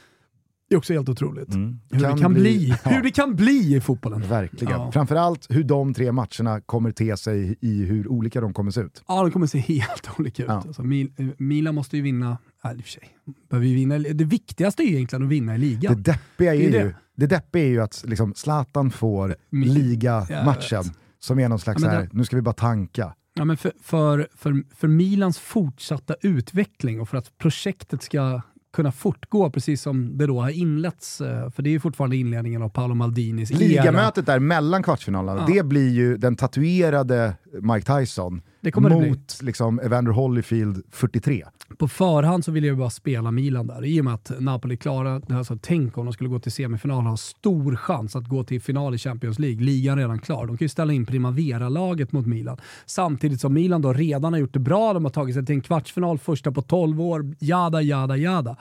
[0.69, 1.55] Det är också helt otroligt.
[1.55, 2.91] Hur Kan det kan bli- bli, ja.
[2.91, 4.23] hur det kan bli i fotbollen.
[4.29, 4.73] Verkligen.
[4.81, 4.93] Ja.
[4.93, 9.03] Framförallt hur de tre matcherna kommer te sig i hur olika de kommer se ut.
[9.09, 10.49] Ja, det kommer se helt olika ut.
[10.49, 10.55] Ja.
[10.67, 13.09] Alltså, Mil eh, Milan måste ju vinna, i och för sig,
[13.51, 13.99] behöver vinna.
[13.99, 15.95] Det viktigaste är ju egentligen att vinna i ligan.
[16.03, 16.79] Det deppiga är, Det är det.
[16.79, 20.85] ju, det deppiga är ju att liksom, Zlatan får ligamatchen
[21.19, 23.15] som är någon slags Ja, så här, det- nu ska vi bara tanka.
[23.35, 28.41] Ja, men för, för, för, för Milans fortsatta utveckling och för att projektet ska
[28.77, 32.63] kunna fortgå precis som det då har inletts, eh, för det är ju fortfarande inledningen
[32.63, 33.59] av Paolo Maldinis era.
[33.59, 35.55] Ligamötet där mellan kvartsfinalerna, Ja.
[35.55, 38.43] det blir ju den tatuerade Mike Tyson
[38.75, 41.45] mot liksom Evander Holyfield 43.
[41.79, 45.37] På förhand så vill jag bara spela Milan där, i och med att Napoli klarade,
[45.37, 48.61] alltså, tänk om de skulle gå till semifinal och ha stor chans att gå till
[48.61, 49.65] final i Champions League.
[49.65, 50.47] Ligan redan klar.
[50.47, 52.59] De kan ju ställa in Primavera-laget mot Milan.
[52.87, 55.61] Samtidigt som Milan då redan har gjort det bra, de har tagit sig till en
[55.61, 58.57] kvartsfinal, första på 12 år, jada, jada, jada.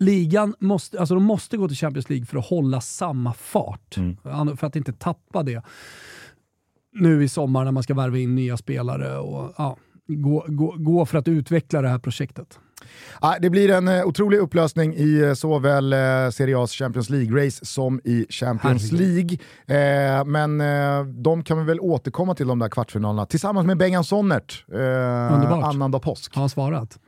[0.00, 3.98] Ligan måste, alltså de måste gå till Champions League för att hålla samma fart.
[4.56, 5.62] För att inte tappa det
[7.00, 9.76] nu i sommar när man ska värva in nya spelare och ja,
[10.06, 12.58] gå, gå, gå för att utveckla det här projektet.
[13.40, 15.98] Det blir en eh, otrolig upplösning i eh, såväl eh,
[16.30, 19.38] Serie A's Champions League-race som i Champions Herregud.
[19.68, 20.24] League.
[20.24, 20.58] Men
[21.22, 24.64] de kan vi väl återkomma till de där kvartsfinalerna tillsammans med Bengan Sonnert
[25.62, 26.34] annandag påsk.
[26.34, 26.98] Har han svarat?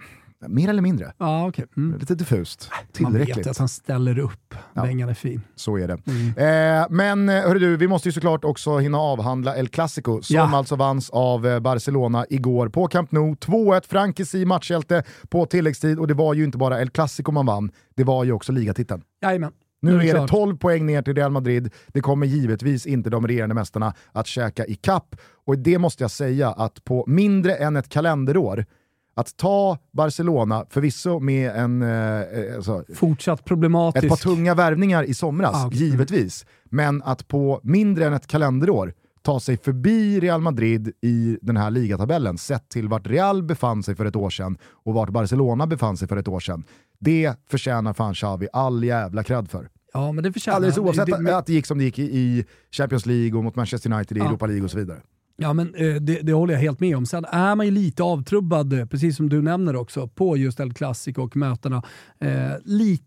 [0.49, 1.13] Mer eller mindre.
[1.19, 1.65] Ja, okej.
[1.77, 1.99] Mm.
[1.99, 2.71] Lite diffust.
[2.71, 3.47] Man vet Tillräckligt.
[3.47, 4.55] att han ställer upp.
[4.75, 4.83] Ja.
[4.83, 5.41] Bengan är fin.
[5.55, 5.99] Så är det.
[6.07, 6.81] Mm.
[6.83, 10.37] Eh, men eh, hörru du, vi måste ju såklart också hinna avhandla El Clasico som
[10.37, 10.57] Ja.
[10.57, 13.35] alltså vanns av eh, Barcelona igår på Camp Nou.
[13.35, 17.71] 2-1 Frankesi matchhjälte på tilläggstid och det var ju inte bara El Clasico man vann,
[17.97, 19.03] det var ju också ligatiteln.
[19.23, 19.53] Jajamän.
[19.83, 20.31] Nu är det klart.
[20.31, 21.73] 12 poäng ner till Real Madrid.
[21.89, 25.17] Det kommer givetvis inte de regerande mästarna att käka i kapp.
[25.47, 28.67] Och det måste jag säga att på mindre än ett kalenderår,
[29.15, 31.89] att ta Barcelona, förvisso med en, eh,
[32.21, 34.05] eh, alltså, Fortsatt problematisk.
[34.05, 35.79] ett par tunga värvningar i somras, Ah, okej.
[35.79, 36.47] givetvis.
[36.65, 38.93] Men att på mindre än ett kalenderår
[39.23, 43.95] ta sig förbi Real Madrid i den här ligatabellen, sett till vart Real befann sig
[43.95, 46.65] för ett år sedan och vart Barcelona befann sig för ett år sedan.
[46.99, 49.69] Det förtjänar fan Xavi all jävla cred för.
[49.93, 51.99] Ja, men det förtjänar Alldeles oavsett det, att, det, att det gick som det gick
[51.99, 54.27] i, i Champions League och mot Manchester United i Ja.
[54.27, 55.01] Europa League och så vidare.
[55.43, 57.07] Ja, men eh, det, det håller jag helt med om.
[57.07, 60.73] Sen är man ju lite avtrubbad, eh, precis som du nämner också, på just El
[60.73, 61.83] Clasico och mötena.
[62.19, 63.05] Eh, lite,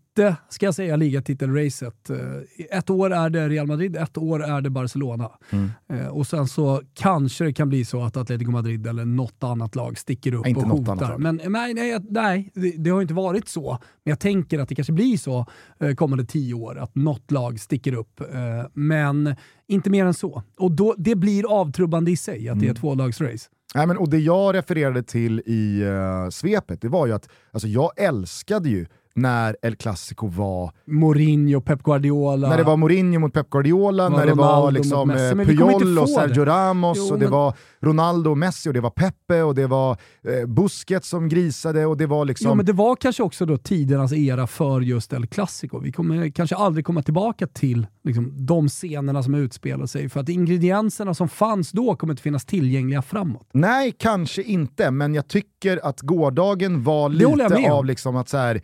[0.48, 2.10] ska jag säga, ligatitelracet.
[2.10, 2.18] Eh,
[2.78, 5.30] ett år är det Real Madrid, ett år är det Barcelona.
[5.50, 5.70] Mm.
[5.88, 9.76] Eh, och sen så kanske det kan bli så att Atletico Madrid eller något annat
[9.76, 11.18] lag sticker upp inte och hotar.
[11.18, 13.70] Men eh, nej, nej, nej det, det har inte varit så.
[14.04, 15.46] Men jag tänker att det kanske blir så
[15.96, 18.20] kommande tio år, att något lag sticker upp.
[18.72, 19.36] Men
[19.66, 20.42] inte mer än så.
[20.58, 22.70] Och då, det blir avtrubbande i sig, att det är Mm.
[22.70, 23.48] ett tvålagsrace.
[23.74, 27.68] Nej, men, och det jag refererade till i uh, svepet, det var ju att alltså,
[27.68, 28.86] jag älskade ju
[29.16, 32.48] när El Clasico var Mourinho, Pep Guardiola.
[32.48, 36.44] när det var Mourinho mot Pep Guardiola, när det var liksom eh, Puyol och Sergio
[36.44, 36.50] det.
[36.50, 39.66] Ramos Jo, och det men- var Ronaldo och Messi och det var Pepe och det
[39.66, 42.48] var eh, Busquets som grisade och det var liksom...
[42.48, 45.78] Jo, men det var kanske också då tidernas era för just El Clasico.
[45.78, 50.28] Vi kommer kanske aldrig komma tillbaka till liksom, de scenerna som utspelar sig, för att
[50.28, 53.48] ingredienserna som fanns då kommer inte finnas tillgängliga framåt.
[53.52, 58.60] Nej, kanske inte, men jag tycker att gårdagen var lite av liksom att så här,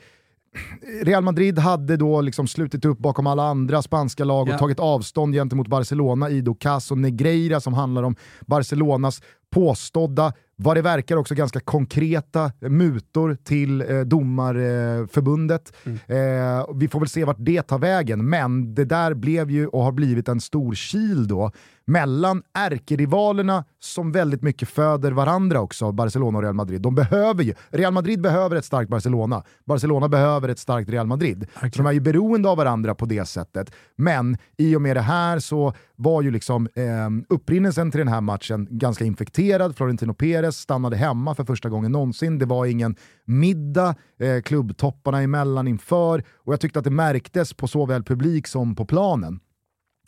[1.03, 4.59] Real Madrid hade då liksom slutit upp bakom alla andra spanska lag och Ja.
[4.59, 9.22] tagit avstånd gentemot Barcelona i då Caso Negreira som handlar om Barcelonas
[9.55, 15.72] påstådda, vad det verkar också ganska konkreta mutor till eh, domarförbundet.
[15.86, 19.82] Eh, vi får väl se vart det tar vägen, men det där blev ju och
[19.82, 21.51] har blivit en stor kil då
[21.91, 26.80] mellan ärkerivalerna som väldigt mycket föder varandra också, Barcelona och Real Madrid.
[26.80, 31.47] De behöver ju, Real Madrid behöver ett starkt Barcelona, Barcelona behöver ett starkt Real Madrid.
[31.61, 33.72] Så de är ju beroende av varandra på det sättet.
[33.97, 38.20] Men i och med det här så var ju liksom eh, upprinnelsen till den här
[38.20, 39.76] matchen ganska infekterad.
[39.76, 42.38] Florentino Perez stannade hemma för första gången någonsin.
[42.38, 47.68] Det var ingen middag eh, klubbtopparna emellan inför och jag tyckte att det märktes på
[47.68, 49.41] såväl publik som på planen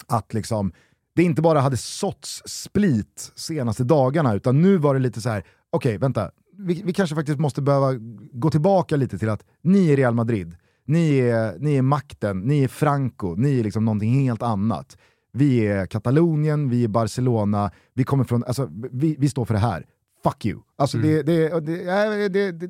[0.09, 0.72] att liksom,
[1.14, 5.44] det inte bara hade såtts split senaste dagarna, utan nu var det lite så här:
[5.70, 7.92] okej vänta, vi, vi kanske faktiskt måste behöva
[8.32, 12.64] gå tillbaka lite till att ni är Real Madrid, ni är, ni är makten, ni
[12.64, 14.96] är Franco, ni är liksom någonting helt annat.
[15.32, 19.60] Vi är Katalonien, vi är Barcelona, vi kommer från, alltså vi, vi står för det
[19.60, 19.86] här.
[20.24, 20.60] Fuck you.
[20.76, 22.66] Alltså det, det, det, det, det, det,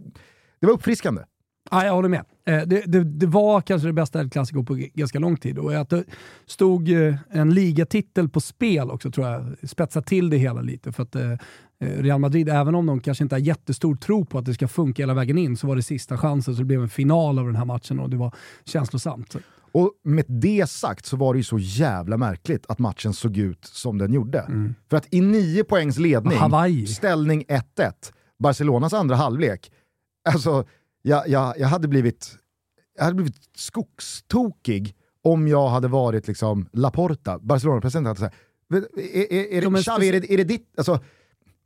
[0.61, 1.23] det var uppfriskande.
[1.71, 2.25] Ja, jag håller med.
[2.47, 5.75] Eh, Det, det, det var kanske det bästa El Clasico på ganska lång tid och
[5.75, 6.05] att det
[6.47, 10.93] stod eh, en ligatitel på spel också tror jag spetsar till det hela lite.
[10.93, 11.37] För att eh,
[11.81, 15.03] Real Madrid, även om de kanske inte har jättestor tro på att det ska funka
[15.03, 17.57] hela vägen in, så var det sista chansen så det blev en final av den
[17.57, 18.35] här matchen och det var
[18.65, 19.37] känslosamt.
[19.73, 23.65] Och med det sagt så var det ju så jävla märkligt att matchen såg ut
[23.65, 24.47] som den gjorde.
[24.91, 26.87] För att i nio poängs ledning, Hawaii.
[26.87, 27.93] ställning 1-1,
[28.39, 29.73] Barcelonas andra halvlek,
[30.29, 30.65] alltså
[31.03, 32.39] jag, jag, jag, hade blivit,
[32.97, 34.95] jag hade blivit skogstokig
[35.25, 38.37] om jag hade varit liksom Laporta, Barcelona-president, hade sagt
[38.73, 40.69] är, är, är, det, Xavi, är, det, är det ditt...
[40.77, 41.01] Alltså,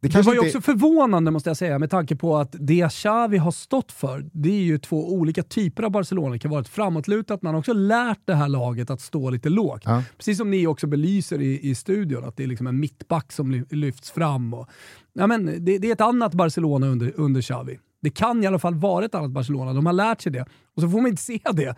[0.00, 2.90] det Det var ju inte, också förvånande måste jag säga med tanke på att det
[2.90, 6.32] Xavi har stått för, det är ju två olika typer av Barcelona.
[6.32, 9.30] Det kan vara ett framåtlutat, men han har också lärt det här laget att stå
[9.30, 9.82] lite lågt.
[9.84, 10.02] Ja.
[10.16, 13.52] Precis som ni också belyser i, i studion, att det är liksom en mittback som
[13.52, 14.54] ly- lyfts fram.
[14.54, 14.68] Och,
[15.12, 17.78] ja, men det, det är ett annat Barcelona under, under Xavi.
[18.06, 20.44] Det kan i alla fall vara ett annat Barcelona, de har lärt sig det.
[20.76, 21.74] Och så får man inte se det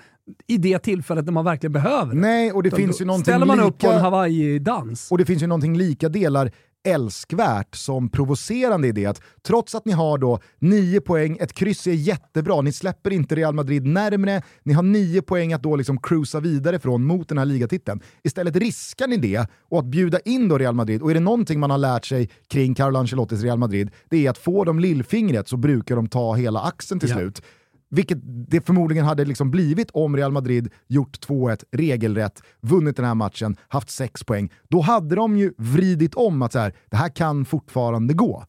[0.47, 2.21] i det tillfället när man verkligen behöver det.
[2.21, 3.69] Nej, och det Utan finns ju någonting Ställer man lika...
[3.69, 5.11] upp på en Hawaii-dans.
[5.11, 6.51] Och det finns ju någonting lika delar
[6.89, 11.87] älskvärt som provocerande i det att trots att ni har då nio poäng, ett kryss
[11.87, 15.99] är jättebra, ni släpper inte Real Madrid närmre, ni har nio poäng att då liksom
[15.99, 18.01] cruisa vidare från mot den här ligatiteln.
[18.25, 21.61] Istället riskar ni det och att bjuda in då Real Madrid, och är det någonting
[21.61, 25.49] man har lärt sig kring Carlo Ancelottis Real Madrid, det är att få de lillfingret
[25.49, 27.17] så brukar de ta hela axeln till Ja.
[27.17, 27.43] slut.
[27.91, 33.15] Vilket det förmodligen hade liksom blivit om Real Madrid gjort 2-1 regelrätt, vunnit den här
[33.15, 34.53] matchen, haft 6 poäng.
[34.69, 38.45] Då hade de ju vridit om att så här, det här kan fortfarande gå.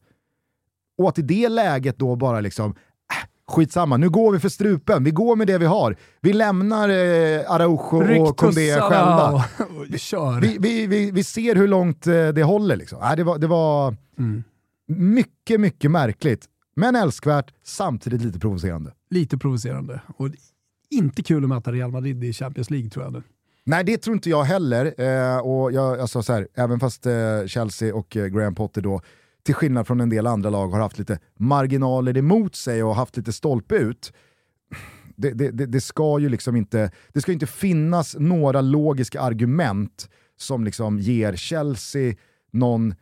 [0.98, 5.04] Och att i det läget då bara liksom, äh, skitsamma, nu går vi för strupen,
[5.04, 5.96] vi går med det vi har.
[6.20, 9.44] Vi lämnar eh, Araujo Ryck och tussarna själva.
[10.40, 12.76] Vi, vi, vi, vi ser hur långt eh, det håller.
[12.76, 13.02] Liksom.
[13.02, 14.44] Äh, det var, det var Mm.
[14.86, 16.44] mycket, mycket märkligt.
[16.76, 18.92] Men älskvärt, samtidigt lite provocerande.
[19.10, 20.00] Lite provocerande.
[20.16, 20.28] Och
[20.90, 23.22] inte kul att möta Real Madrid i Champions League tror jag nu.
[23.64, 25.00] Nej, det tror inte jag heller.
[25.00, 29.00] Eh, och jag, alltså, så här, även fast eh, Chelsea och eh, Graham Potter då,
[29.42, 33.16] till skillnad från en del andra lag, har haft lite marginaler emot sig och haft
[33.16, 34.12] lite stolpe ut.
[35.16, 40.08] Det, det, det, det ska ju liksom inte, det ska inte finnas några logiska argument
[40.36, 42.14] som liksom ger Chelsea
[42.50, 42.94] någon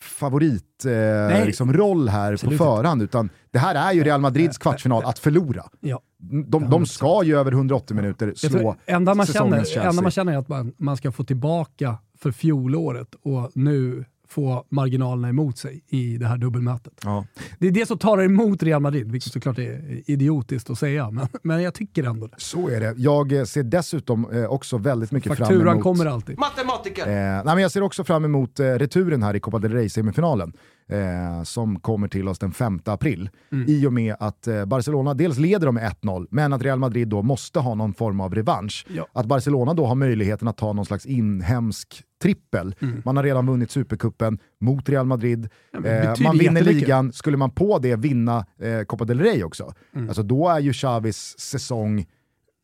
[0.00, 4.58] favorit eh, liksom roll här absolut på förhand, utan det här är ju Real Madrids
[4.58, 5.64] kvartsfinal att förlora.
[5.80, 6.00] Ja.
[6.46, 9.90] De, de ska ju över 180 minuter slå enda, man säsongens känner, Chelsea.
[9.90, 14.64] enda man känner är att man, man ska få tillbaka för fjolåret och nu få
[14.68, 16.92] marginalerna emot sig i det här dubbelmötet.
[17.04, 17.26] Ja.
[17.58, 21.28] Det är det som talar emot Real Madrid, vilket såklart är idiotiskt att säga, men,
[21.42, 22.34] men jag tycker ändå det.
[22.38, 22.94] Så är det.
[22.96, 25.82] Jag eh, ser dessutom eh, också väldigt mycket fram Fakturan emot...
[25.82, 26.38] kommer alltid.
[26.38, 27.06] Matematiker.
[27.06, 30.52] Eh, nej, men jag ser också fram emot eh, returen här i Copa del Rey-semifinalen.
[30.88, 33.30] Eh, som kommer till oss den 5 april.
[33.52, 33.64] Mm.
[33.68, 37.08] I och med att eh, Barcelona dels leder de med 1-0, men att Real Madrid
[37.08, 38.86] då måste ha någon form av revansch.
[38.88, 39.06] Ja.
[39.12, 42.74] Att Barcelona då har möjligheten att ta någon slags inhemsk trippel.
[43.04, 45.48] Man har redan vunnit Supercupen mot Real Madrid.
[45.72, 49.72] Ja, Eh, man vinner ligan, skulle man på det vinna eh, Copa del Rey också,
[49.94, 50.08] Mm.
[50.08, 52.06] alltså, då är ju Xavis säsong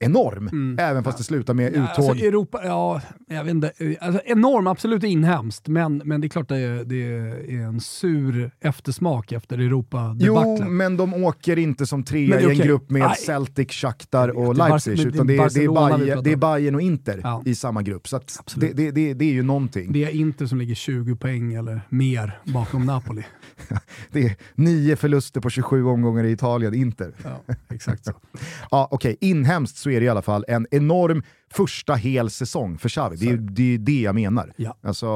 [0.04, 0.76] enorm.
[0.78, 2.04] Även fast det slutar med Ja, uttåg.
[2.10, 3.72] Alltså Europa, ja, jag vet inte.
[4.00, 8.50] Alltså, enorm, absolut inhemskt, men, men det är klart det är, det är en sur
[8.60, 10.68] eftersmak efter Jo, Europa-debaclet.
[10.68, 13.16] men de åker inte som trea Men i en grupp med Nej.
[13.16, 16.36] Celtic, Shakhtar och Leipzig, det utan det är, det, är Bayern, det är.
[16.36, 17.42] Bayern och Inter Ja.
[17.46, 18.08] i samma grupp.
[18.08, 18.20] Så
[18.56, 19.92] det, det, det, det är ju någonting.
[19.92, 23.22] Det är Inter som ligger 20 poäng eller mer bakom Napoli.
[24.12, 27.12] Det är nio förluster på 27 omgångar i Italien, Inter.
[27.24, 28.12] Ja, exakt så.
[28.70, 31.22] Ja, Okej, inhemskt så är det i alla fall en enorm
[31.52, 33.16] första hel säsong för Xavi.
[33.16, 34.52] Det är det, är det jag menar.
[34.56, 34.76] Ja.
[34.82, 35.06] Alltså,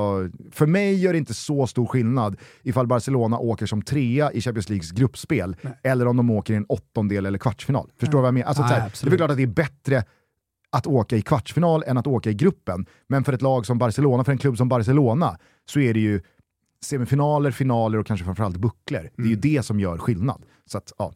[0.53, 4.68] för mig gör det inte så stor skillnad ifall Barcelona åker som trea i Champions
[4.68, 7.91] Leagues gruppspel eller om de åker i en åttondel eller kvartsfinal.
[8.01, 8.47] Förstår du vad jag menar?
[8.47, 10.05] Alltså, Nej, här, det är väl klart att det är bättre
[10.70, 12.87] att åka i kvartsfinal än att åka i gruppen.
[13.09, 16.20] Men för ett lag som Barcelona, för en klubb som Barcelona, så är det ju
[16.81, 19.11] semifinaler, finaler och kanske framförallt bucklor.
[19.16, 20.43] Det är ju det som gör skillnad.
[20.68, 21.12] Så att, ja.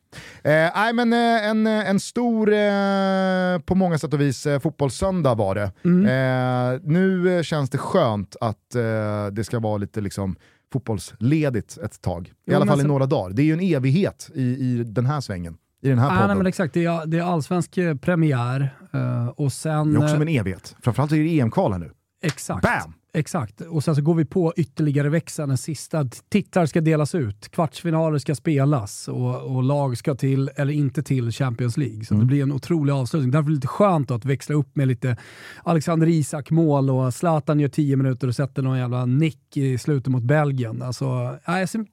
[0.51, 5.55] eh, men, eh, en, en stor, eh, på många sätt och vis, eh, fotbollssöndag var
[5.55, 5.63] det.
[5.85, 10.37] Eh, nu eh, känns det skönt att eh, det ska vara lite liksom,
[10.73, 12.29] fotbollsledigt ett tag.
[12.29, 13.31] I Jo, alla fall i sen- några dagar.
[13.35, 15.57] Det är ju en evighet i, i den här svängen.
[15.83, 16.27] I den här Ah, podden.
[16.29, 19.93] nej, men exakt, det är, det är allsvensk eh, premiär eh, och sen...
[19.93, 20.77] det är också eh, en evighet.
[20.83, 21.91] Framförallt är det EM-kval här nu.
[22.23, 22.63] Exakt.
[22.63, 22.93] Bam!
[23.13, 23.61] Exakt.
[23.61, 25.49] Och sen så går vi på ytterligare växeln.
[25.49, 30.73] Den sista titlar ska delas ut, kvartsfinaler ska spelas och, och lag ska till, eller
[30.73, 32.05] inte till, Champions League.
[32.05, 33.31] Så det blir en otrolig avslutning.
[33.31, 35.17] Därför är det lite skönt att växla upp med lite
[35.65, 40.23] Alexander Isak-mål och Zlatan gör 10 minuter och sätter någon jävla nick i slutet mot
[40.23, 40.83] Belgien.
[40.83, 41.05] Alltså,
[41.45, 41.87] jag har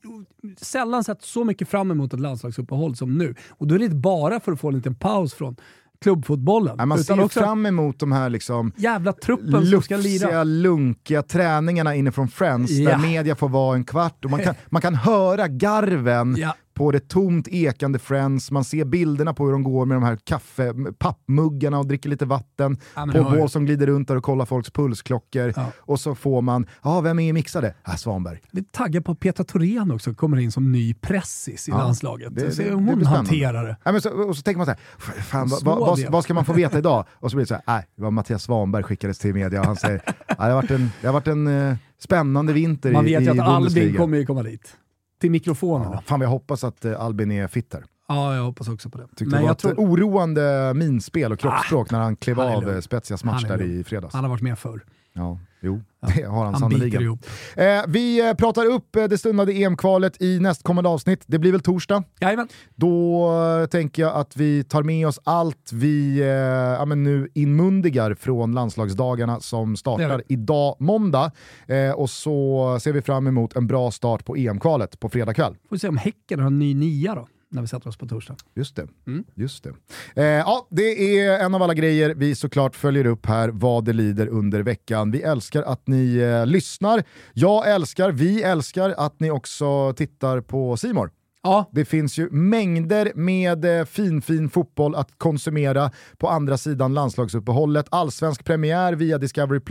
[0.66, 3.36] sällan sett så mycket fram emot ett landslagsuppehåll som nu.
[3.50, 5.56] Och då är det inte bara för att få en liten paus från
[6.02, 6.78] klubbfotbollen.
[6.78, 10.44] Nej, man ser också fram emot de här liksom jävla truppen som ska lira.
[10.44, 12.90] lunkiga träningarna inifrån Friends Ja.
[12.90, 16.56] där media får vara en kvart och man kan, man kan höra garven Ja.
[16.78, 20.18] På det tomt ekande Friends, man ser bilderna på hur de går med de här
[20.24, 24.24] kaffe, pappmuggarna och dricker lite vatten, Ja, det på Paul som glider runt där och
[24.24, 25.66] kollar folks pulsklockor Ja.
[25.78, 27.74] och så får man, ja vem är mixade?
[27.84, 28.40] Ah, Svanberg.
[28.52, 32.36] Lite taggad på Petra Thorén också kommer in som ny pressis i Ja, landslaget.
[32.36, 33.08] det- Se det- det hon spännande.
[33.10, 33.78] hanterar det.
[33.86, 36.24] Ja, men så, och så tänker man så här, "F- fan, vad, Svår vad, vad,
[36.24, 37.06] ska man få veta idag?
[37.14, 39.66] Och så blir det så här, nej, det var Mattias Svanberg skickades till media och
[39.66, 43.08] han säger, "Ja, det har varit en, det har varit en eh, spännande vinter Man
[43.08, 43.98] i, vet i ju att Albin Bundesliga.
[43.98, 44.78] kommer ju komma dit.
[45.22, 45.92] Till mikrofonerna.
[45.94, 47.84] Ja, fan jag hoppas att eh, Albin är fit där.
[48.08, 49.08] Ja, jag hoppas också på det.
[49.08, 52.38] Tyckte Men det var jag ett tror Ah, oroande minspel och kroppsspråk när han klev
[52.38, 54.14] han av eh, Spezias match där i fredags.
[54.14, 54.82] han har varit med förr.
[55.18, 55.82] Ja, jo,
[56.16, 57.18] det har han, Han sannerligen.
[57.56, 61.24] Eh, vi eh, pratar upp eh, det stundande EM-kvalet i nästkommande avsnitt.
[61.28, 62.04] Det blir väl torsdag?
[62.20, 62.48] Jajamän.
[62.76, 63.26] Då
[63.62, 68.54] eh, tänker jag att vi tar med oss allt vi eh, ja, nu inmundigar från
[68.54, 71.32] landslagsdagarna som startar idag måndag.
[71.68, 75.54] Eh, och så ser vi fram emot en bra start på EM-kvalet på fredag kväll.
[75.54, 78.06] Får vi se om Häcken har en ny nia då, när vi sätter oss på
[78.08, 78.36] torsdag.
[78.56, 78.88] Just det.
[79.08, 79.24] Mm.
[79.36, 79.74] Just det.
[80.16, 83.94] Eh, ja, det är en av alla grejer vi såklart följer upp här vad det
[83.94, 85.12] lider under veckan.
[85.12, 87.04] Vi älskar att ni eh, lyssnar.
[87.34, 91.12] Jag älskar, vi älskar att ni också tittar på Simor.
[91.44, 96.94] Ja, Det finns ju mängder med eh, fin, fin fotboll att konsumera på andra sidan
[96.94, 97.86] landslagsuppehållet.
[97.90, 99.62] Allsvensk premiär via Discovery+,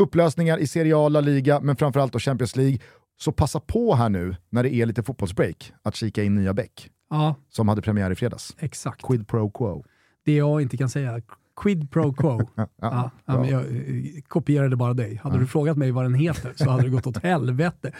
[0.00, 2.78] upplösningar i Serie A, La Liga, men framförallt då Champions League.
[3.18, 6.90] Så passa på här nu, när det är lite fotbollsbreak, att kika in nya Beck,
[7.10, 8.56] ja, som hade premiär i fredags.
[8.58, 9.02] exakt.
[9.02, 9.84] Quid pro quo.
[10.24, 11.20] Det jag inte kan säga.
[11.56, 12.40] Quid pro quo.
[12.56, 15.20] Ja, Ja, ja, jag eh, kopierade bara dig.
[15.22, 17.92] Hade du frågat mig vad den heter så hade det gått åt helvete.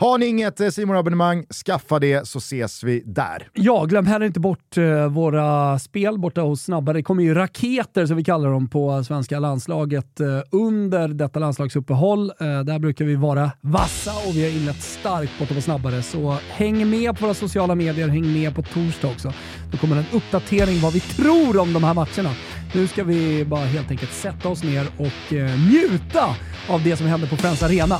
[0.00, 3.48] Har ni inget eh, Simon abonnemang skaffa det så ses vi där.
[3.54, 6.98] Ja, glöm heller inte bort eh, våra spel borta hos Snabbare.
[6.98, 12.32] Det kommer ju raketer, som vi kallar dem, på svenska landslaget eh, under detta landslagsuppehåll.
[12.38, 16.02] Där brukar vi vara vassa och vi har inlett starkt borta på Snabbare.
[16.02, 19.32] Så häng med på våra sociala medier, häng med på torsdag också.
[19.72, 22.34] Då kommer en uppdatering vad vi tror om de här matcherna.
[22.74, 25.32] Nu ska vi bara helt enkelt sätta oss ner och
[25.70, 26.36] njuta
[26.68, 27.96] av det som händer på Friends Arena.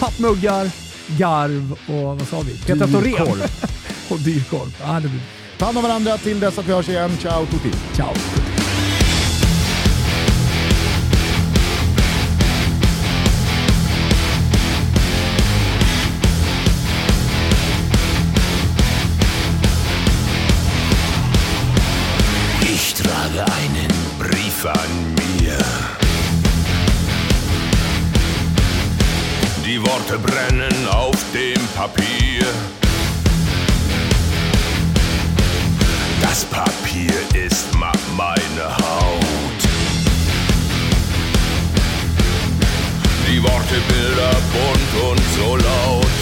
[0.00, 2.58] Pappmuggar, garv och vad sa vi?
[2.58, 3.42] Petra Thorén.
[4.10, 4.76] och dyr korv.
[4.80, 5.20] Ja, det blir...
[5.58, 7.10] Ta hand om varandra till dess att vi hörs igen.
[7.20, 7.70] Ciao tutti!
[7.96, 8.14] Ciao!
[24.64, 25.58] An mir.
[29.64, 30.69] Die Worte brennen
[31.80, 32.44] Papier.
[36.20, 39.62] Das Papier ist meine Haut.
[43.26, 46.19] Die Worte Bilder bunt und so laut.